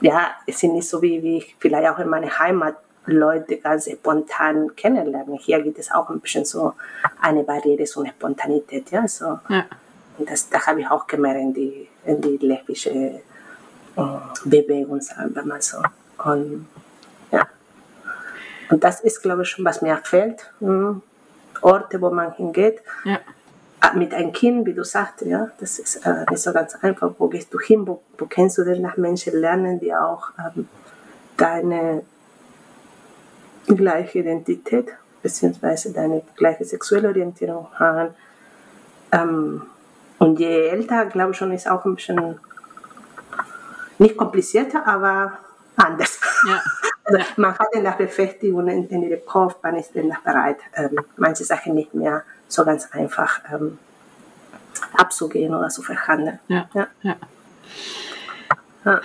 [0.00, 2.76] ja, es sind nicht so wie, wie ich vielleicht auch in meiner Heimat
[3.06, 5.38] Leute ganz spontan kennenlernen.
[5.38, 6.74] Hier gibt es auch ein bisschen so
[7.20, 9.38] eine Barriere, so eine Spontanität, ja, so.
[9.48, 9.64] Ja.
[10.18, 13.20] Und das, da habe ich auch gemerkt in die, in die lesbische äh,
[14.44, 15.78] Bewegung, sagen wir mal so.
[16.24, 16.66] Und,
[17.30, 17.46] ja.
[18.70, 20.50] Und das ist, glaube ich, schon, was mir fehlt.
[20.60, 21.02] Hm.
[21.62, 22.82] Orte, wo man hingeht.
[23.04, 23.20] Ja.
[23.86, 27.12] Ah, mit einem Kind, wie du sagst, ja, das ist äh, nicht so ganz einfach.
[27.18, 27.86] Wo gehst du hin?
[27.86, 30.68] Wo, wo kennst du denn nach Menschen lernen, die auch ähm,
[31.36, 32.02] deine
[33.68, 34.88] gleiche Identität
[35.22, 35.92] bzw.
[35.92, 38.14] deine gleiche sexuelle Orientierung haben?
[39.12, 39.62] Ähm,
[40.18, 42.40] und je älter, glaube ich schon, ist auch ein bisschen
[43.98, 45.38] nicht komplizierter, aber
[45.76, 46.18] anders.
[46.48, 46.60] Ja.
[47.08, 51.44] Also man hat eine Befestigung in, in ihrem Kopf, man ist dann bereit, ähm, manche
[51.44, 53.78] Sachen nicht mehr so ganz einfach ähm,
[54.94, 56.38] abzugehen oder zu verhandeln.
[56.48, 56.68] Ja.
[56.74, 56.86] ja.
[57.02, 57.16] ja.
[58.84, 59.00] ja.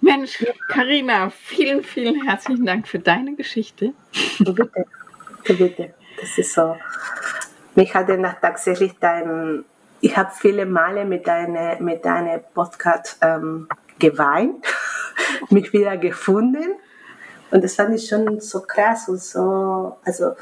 [0.00, 3.92] Mensch, Karina, vielen, vielen herzlichen Dank für deine Geschichte.
[4.38, 4.84] Bitte,
[5.54, 5.94] bitte.
[6.20, 6.76] Das ist so.
[7.74, 8.08] Mich hat
[8.40, 9.64] tatsächlich dein,
[10.00, 14.64] ich habe viele Male mit deinem mit deine Podcast ähm, geweint,
[15.50, 16.74] mich wieder gefunden.
[17.50, 20.32] Und das fand ich schon so krass und so, also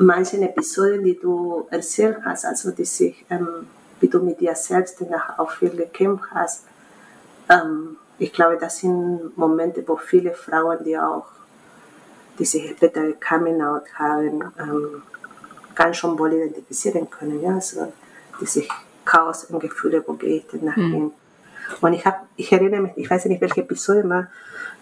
[0.00, 3.66] manchen Episoden, die du erzählt hast, also die sich, ähm,
[4.00, 6.64] wie du mit dir selbst danach auch viel gekämpft hast.
[7.48, 11.26] Ähm, ich glaube, das sind Momente, wo viele Frauen, die auch
[12.38, 15.02] die sich später Coming Out haben, ähm,
[15.74, 17.42] ganz schon wohl identifizieren können.
[17.42, 17.54] Ja?
[17.54, 17.92] Also
[18.40, 18.64] diese
[19.04, 21.12] Chaos und Gefühle, wo gehe ich denn nach mhm.
[21.80, 24.26] Und ich, hab, ich erinnere mich, ich weiß nicht, welche Episode war,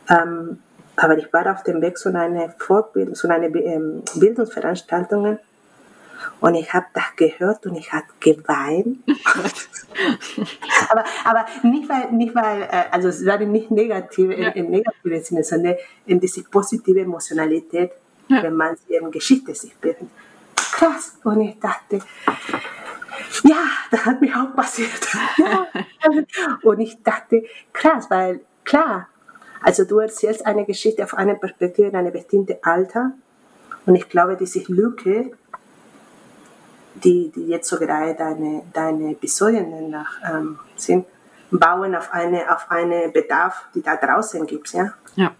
[0.09, 0.61] ähm,
[0.99, 5.39] aber ich war auf dem Weg zu einer Fortbildung, zu einer ähm, Bildungsveranstaltung
[6.41, 8.99] und ich habe das gehört und ich habe geweint.
[10.89, 14.49] aber, aber nicht weil, nicht weil, äh, also es war nicht negativ, ja.
[14.51, 15.77] im negativen Sinne, sondern
[16.07, 17.93] in diese positive Emotionalität,
[18.27, 18.43] ja.
[18.43, 20.09] wenn man in Geschichte sich bildet.
[20.57, 21.17] Krass.
[21.23, 22.01] Und ich dachte,
[23.45, 25.09] ja, das hat mich auch passiert.
[26.63, 29.09] Und ich dachte, krass, weil klar,
[29.63, 33.13] also du erzählst eine Geschichte auf eine Perspektive in einem bestimmten Alter.
[33.87, 35.33] Und ich glaube, diese Lücke,
[36.95, 41.07] die, die jetzt so gerade deine, deine Episoden nach ähm, sind,
[41.51, 44.93] bauen auf eine, auf eine Bedarf, die da draußen gibt, ja?
[45.17, 45.33] Ja.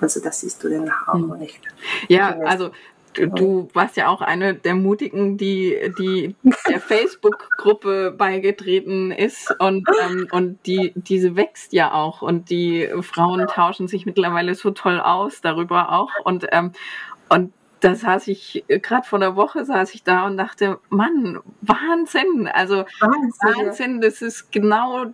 [0.00, 1.38] Also das siehst du dann auch mhm.
[1.38, 1.60] nicht.
[2.08, 2.70] Ja, also
[3.14, 6.36] Du warst ja auch eine der Mutigen, die, die
[6.68, 13.46] der Facebook-Gruppe beigetreten ist und, ähm, und die, diese wächst ja auch und die Frauen
[13.48, 16.72] tauschen sich mittlerweile so toll aus darüber auch und, ähm,
[17.28, 22.48] und da saß ich, gerade vor einer Woche saß ich da und dachte, Mann, Wahnsinn,
[22.52, 25.06] also Wahnsinn, Wahnsinn das ist genau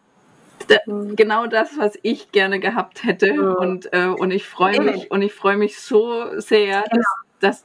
[0.68, 0.76] da,
[1.14, 3.32] genau das, was ich gerne gehabt hätte.
[3.34, 3.54] Mhm.
[3.54, 7.02] Und, äh, und ich freue mich und ich freue mich so sehr, Genau.
[7.40, 7.64] dass, dass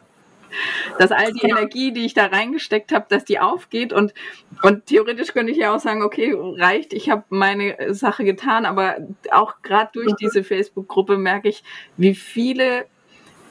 [1.00, 1.48] dass all die.
[1.48, 4.14] Energie, die ich da reingesteckt habe, dass die aufgeht und
[4.62, 8.98] und theoretisch könnte ich ja auch sagen, okay, reicht, ich habe meine Sache getan, aber
[9.32, 10.16] auch gerade durch Mhm.
[10.20, 11.64] diese Facebook-Gruppe merke ich,
[11.98, 12.86] wie viele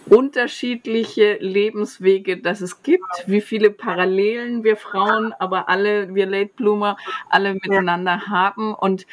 [0.07, 6.97] unterschiedliche Lebenswege, dass es gibt, wie viele Parallelen wir Frauen, aber alle, wir Late Bloomer,
[7.29, 9.07] alle miteinander haben und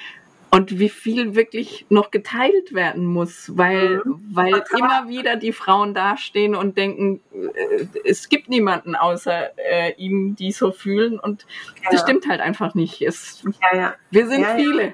[0.50, 4.80] und wie viel wirklich noch geteilt werden muss, weil, weil Total.
[4.80, 10.52] immer wieder die Frauen dastehen und denken, äh, es gibt niemanden außer äh, ihnen, die
[10.54, 11.45] so fühlen und
[11.84, 12.00] das Ja.
[12.08, 13.02] stimmt halt einfach nicht.
[13.02, 13.93] Es, Ja, ja.
[14.10, 14.56] wir sind Ja, ja.
[14.56, 14.93] viele.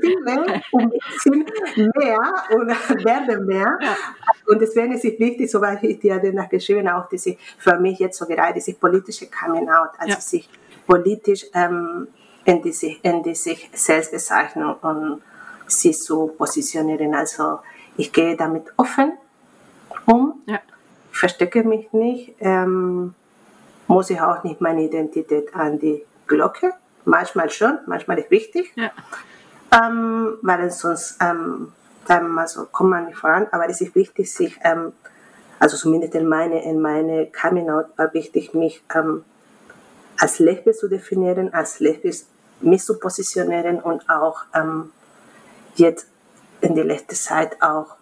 [0.00, 1.48] viele und wir sind
[1.96, 2.74] mehr oder
[3.04, 3.78] werden mehr.
[4.46, 7.78] Und deswegen ist es wichtig, so was ich dir danach geschrieben auch, dass ich für
[7.78, 10.48] mich jetzt so gerade dieses politische Coming Out, also sich
[10.86, 12.08] politisch ähm,
[12.44, 15.22] in die sich, in die sich Selbstbezeichnung und
[15.66, 17.14] sich zu positionieren.
[17.14, 17.60] Also
[17.96, 19.12] ich gehe damit offen
[20.06, 20.60] um, Ja.
[21.12, 23.14] verstecke mich nicht, ähm,
[23.86, 26.72] muss ich auch nicht meine Identität an die Glocke.
[27.04, 28.90] Manchmal schon, manchmal ist wichtig Ja.
[29.72, 31.72] ähm, weil sonst ähm,
[32.06, 33.46] sagen wir mal so, kommt man nicht voran.
[33.52, 34.92] Aber es ist wichtig, sich, ähm,
[35.58, 39.24] also zumindest in meine, in meine Coming Out war wichtig, mich ähm,
[40.20, 42.20] als Lesbisch zu definieren, als Lesbisch
[42.60, 44.92] mich zu positionieren und auch ähm,
[45.76, 46.06] jetzt
[46.60, 47.96] in der letzten Zeit auch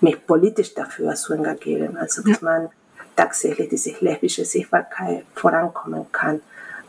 [0.00, 1.96] mich politisch dafür zu engagieren.
[1.96, 2.68] Also dass man
[3.16, 6.40] tatsächlich diese lesbische Sichtbarkeit vorankommen kann.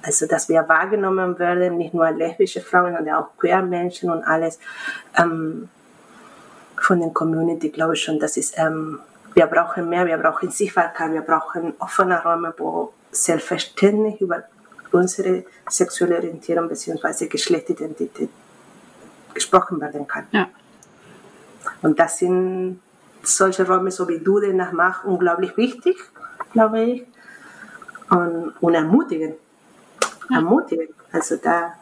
[0.04, 4.60] Also dass wir wahrgenommen werden, nicht nur lesbische Frauen, sondern auch queer Menschen und alles
[5.18, 5.68] ähm,
[6.78, 9.00] von der Community, glaube ich schon, das ist, ähm,
[9.34, 14.44] wir brauchen mehr, wir brauchen Sichtbarkeit, wir brauchen offene Räume, wo selbstverständlich über
[14.96, 17.28] unsere sexuelle Orientierung bzw.
[17.28, 18.30] Geschlechtsidentität
[19.34, 20.28] gesprochen werden kann.
[20.32, 20.48] Ja.
[21.82, 22.80] Und das sind
[23.24, 25.98] solche Räume, so wie du den machst, unglaublich wichtig,
[26.54, 27.08] glaube ich.
[28.10, 29.36] Und, und ermutigend.
[30.30, 30.92] Ermutigend.
[31.12, 31.74] Also da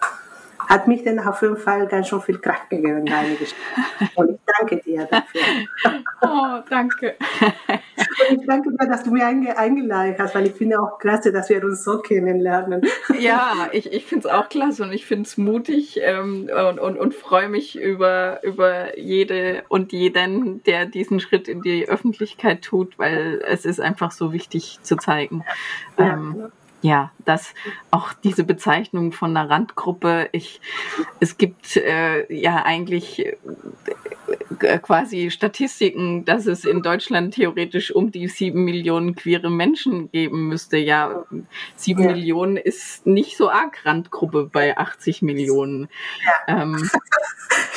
[0.68, 3.56] hat mich dann auf jeden Fall ganz schön viel Kraft gegeben, deine Geschichte.
[4.16, 5.42] Und ich danke dir dafür.
[6.26, 7.16] Oh, danke.
[7.68, 11.34] Und ich danke dir, dass du mich einge eingeladen hast, weil ich finde auch klasse,
[11.34, 12.82] dass wir uns so kennenlernen.
[13.20, 16.98] Ja, ich, ich finde es auch klasse und ich finde es mutig ähm, und, und,
[16.98, 22.98] und freue mich über, über jede und jeden, der diesen Schritt in die Öffentlichkeit tut,
[22.98, 25.44] weil es ist einfach so wichtig zu zeigen.
[25.98, 26.14] Ja.
[26.14, 26.52] Ähm,
[26.84, 27.54] ja, dass
[27.92, 30.60] auch diese Bezeichnung von einer Randgruppe, ich,
[31.22, 38.28] es gibt äh, ja eigentlich äh, quasi Statistiken, dass es in Deutschland theoretisch um die
[38.28, 40.78] sieben Millionen queere Menschen geben müsste.
[40.78, 41.24] Ja,
[41.78, 42.12] sieben Ja.
[42.12, 45.88] Millionen ist nicht so arg Randgruppe bei 80 Millionen.
[46.48, 46.90] Ähm,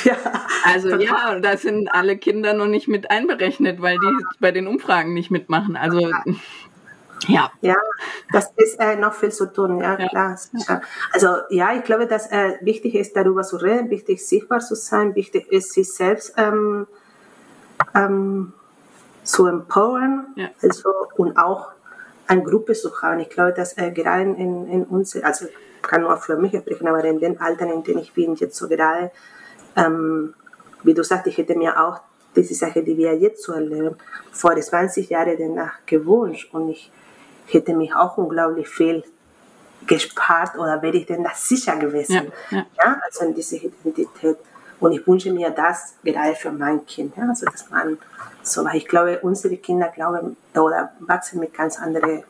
[0.03, 0.15] Ja,
[0.63, 5.13] also ja, da sind alle Kinder noch nicht mit einberechnet, weil die bei den Umfragen
[5.13, 5.75] nicht mitmachen.
[5.75, 6.11] Also
[7.27, 7.75] ja, Ja,
[8.31, 10.07] das ist äh, noch viel zu tun, ja, Ja.
[10.09, 10.37] klar.
[10.37, 10.81] sicher.
[11.11, 15.15] Also ja, ich glaube, dass äh, wichtig ist, darüber zu reden, wichtig sichtbar zu sein,
[15.15, 16.87] wichtig ist, sich selbst ähm,
[17.95, 18.53] ähm,
[19.23, 20.49] zu empowern Ja.
[20.61, 21.71] also, und auch
[22.27, 23.19] eine Gruppe zu haben.
[23.19, 26.87] Ich glaube, dass äh, gerade in, in uns, also ich kann nur für mich sprechen,
[26.87, 29.11] aber in den Altern, in denen ich bin, jetzt so gerade,
[29.75, 30.33] ähm,
[30.83, 32.01] wie du sagst, ich hätte mir auch
[32.35, 33.95] diese Sache, die wir jetzt so erleben,
[34.31, 36.91] vor 20 Jahren danach gewünscht und ich
[37.53, 39.03] hätte mich auch unglaublich viel
[39.85, 42.31] gespart oder wäre ich denn das sicher gewesen.
[42.51, 42.65] Ja, ja.
[42.77, 44.37] Ja, also in diese Identität.
[44.79, 47.15] Und ich wünsche mir das gerade für mein Kind.
[47.15, 47.97] Ja, also dass man
[48.43, 52.23] so, weil ich glaube, unsere Kinder glauben oder wachsen mit ganz anderen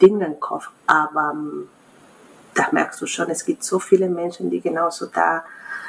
[0.00, 0.68] Dingen im Kopf.
[0.86, 1.68] Aber ähm,
[2.54, 5.44] da merkst du schon, es gibt so viele Menschen, die genauso da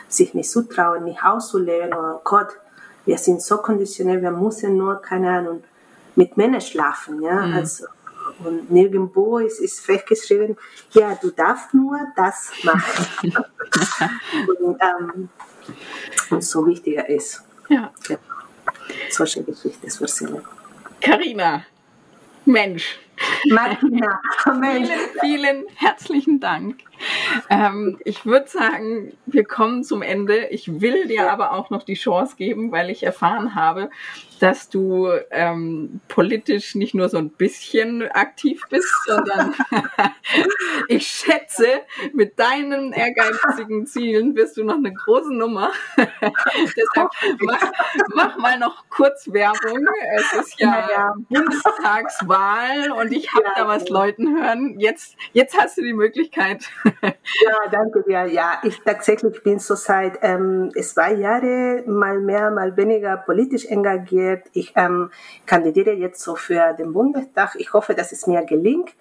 [0.07, 1.93] sich nicht zutrauen, nicht auszuleben.
[1.93, 2.49] Oh Gott,
[3.05, 5.63] wir sind so konditioniert, wir müssen nur, keine Ahnung,
[6.15, 7.21] mit Männern schlafen.
[7.21, 7.39] Ja?
[7.55, 7.85] Also,
[8.43, 10.57] und nirgendwo ist, ist festgeschrieben,
[10.91, 13.05] ja, du darfst nur das machen.
[14.59, 15.29] und, ähm,
[16.29, 17.91] und so wichtiger ist, ja.
[19.09, 20.41] solche Geschichten zu erzählen.
[21.01, 21.63] Carina,
[22.45, 22.99] Mensch,
[23.49, 24.19] Martina,
[24.59, 24.89] Mensch.
[24.89, 26.88] vielen, vielen herzlichen Dank.
[27.49, 30.47] Ähm, ich würde sagen, wir kommen zum Ende.
[30.47, 33.89] Ich will dir aber auch noch die Chance geben, weil ich erfahren habe,
[34.39, 39.55] dass du ähm, politisch nicht nur so ein bisschen aktiv bist, sondern
[40.87, 41.67] ich schätze,
[42.13, 45.71] mit deinen ehrgeizigen Zielen wirst du noch eine große Nummer.
[45.97, 47.09] Deshalb
[47.41, 47.71] mach,
[48.13, 49.85] mach mal noch kurz Werbung.
[50.17, 51.13] Es ist ja, Ja, ja.
[51.29, 53.63] Bundestagswahl und ich habe Ja.
[53.63, 54.79] da was Leuten hören.
[54.79, 56.65] Jetzt, jetzt hast du die Möglichkeit.
[57.01, 58.25] Ja, danke dir.
[58.25, 64.47] Ja, ich tatsächlich bin so seit ähm, zwei Jahren mal mehr, mal weniger politisch engagiert.
[64.53, 65.11] Ich ähm,
[65.45, 67.55] kandidiere jetzt so für den Bundestag.
[67.57, 68.91] Ich hoffe, dass es mir gelingt.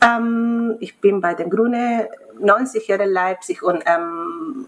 [0.00, 2.06] Ähm, ich bin bei den Grünen
[2.40, 4.66] 90 Jahre Leipzig und ähm,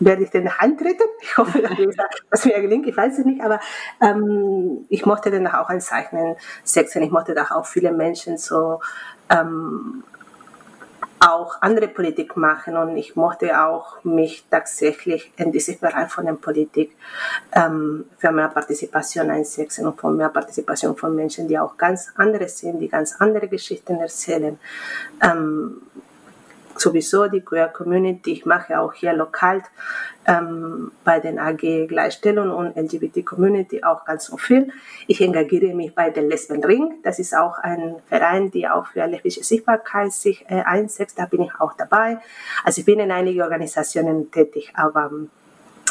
[0.00, 1.04] werde ich den eintreten.
[1.22, 1.62] Ich hoffe,
[2.30, 2.86] dass mir gelingt.
[2.86, 3.60] Ich weiß es nicht, aber
[4.00, 7.02] ähm, ich mochte dann auch ein Zeichnen setzen.
[7.02, 8.80] Ich mochte da auch viele Menschen so
[9.28, 10.04] ähm,
[11.22, 16.32] auch andere Politik machen und ich mochte auch mich tatsächlich in diesem Bereich von der
[16.32, 16.96] Politik
[17.52, 22.48] ähm, für mehr Partizipation einsetzen und für mehr Partizipation von Menschen, die auch ganz andere
[22.48, 24.58] sind, die ganz andere Geschichten erzählen.
[25.22, 25.82] Ähm,
[26.76, 28.32] sowieso die Queer Community.
[28.32, 29.62] Ich mache auch hier lokal
[30.26, 34.72] ähm, bei den AG Gleichstellung und LGBT Community auch ganz so viel.
[35.06, 36.94] Ich engagiere mich bei den Lesben Ring.
[37.02, 41.18] Das ist auch ein Verein, der auch für lesbische Sichtbarkeit sich äh, einsetzt.
[41.18, 42.18] Da bin ich auch dabei.
[42.64, 45.10] Also ich bin in einigen Organisationen tätig, aber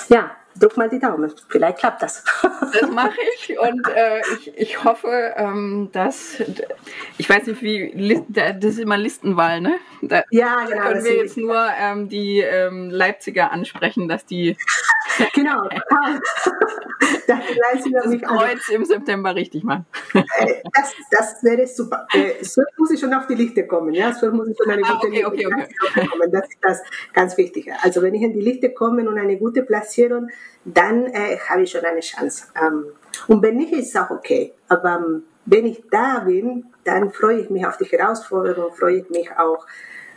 [0.10, 1.32] ja, drück mal die Daumen.
[1.50, 2.24] Vielleicht klappt das.
[2.74, 6.42] Das mache ich und äh, ich, ich hoffe, ähm, dass
[7.18, 9.76] ich weiß nicht, wie das ist immer Listenwahl, ne?
[10.02, 10.84] Da ja, genau.
[10.84, 14.58] Können wir jetzt nur ähm, die ähm, Leipziger ansprechen, dass die
[15.34, 15.64] genau.
[17.28, 17.40] das
[18.22, 19.86] Kreuz im September richtig machen.
[20.14, 22.08] Äh, das, das wäre super.
[22.14, 23.94] Äh, so muss ich schon auf die Liste kommen.
[23.94, 26.08] Ja, so muss ich schon eine ah, gute okay, okay, okay.
[26.12, 26.32] kommen.
[26.32, 26.82] Das ist das
[27.14, 27.74] ganz Wichtige.
[27.82, 30.30] Also wenn ich in die Liste komme und eine gute Platzierung,
[30.66, 32.46] dann äh, habe ich schon eine Chance.
[32.56, 32.86] Ähm,
[33.28, 34.54] und wenn nicht, ist es auch okay.
[34.68, 39.10] Aber ähm, wenn ich da bin, dann freue ich mich auf die Herausforderung, freue ich
[39.10, 39.66] mich auch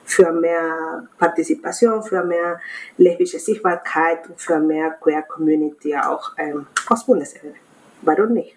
[0.05, 2.61] für mehr Partizipation, für mehr
[2.97, 7.55] lesbische Sichtbarkeit und für mehr Queer Community auch ähm, aus Bundesebene.
[8.03, 8.57] Warum nicht?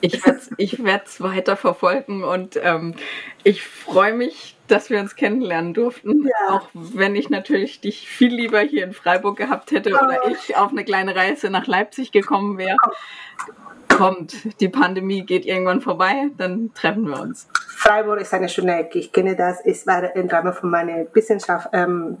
[0.00, 2.94] Ich werde es ich weiter verfolgen und ähm,
[3.42, 6.26] ich freue mich, dass wir uns kennenlernen durften.
[6.26, 6.54] Ja.
[6.56, 10.04] Auch wenn ich natürlich dich viel lieber hier in Freiburg gehabt hätte oh.
[10.04, 12.76] oder ich auf eine kleine Reise nach Leipzig gekommen wäre.
[13.96, 17.48] Kommt, die Pandemie geht irgendwann vorbei, dann treffen wir uns.
[17.76, 18.98] Freiburg ist eine schöne Ecke.
[18.98, 19.60] Ich kenne das.
[19.64, 21.68] Es war im Rahmen von meiner Wissenschaft.
[21.72, 22.18] Ähm,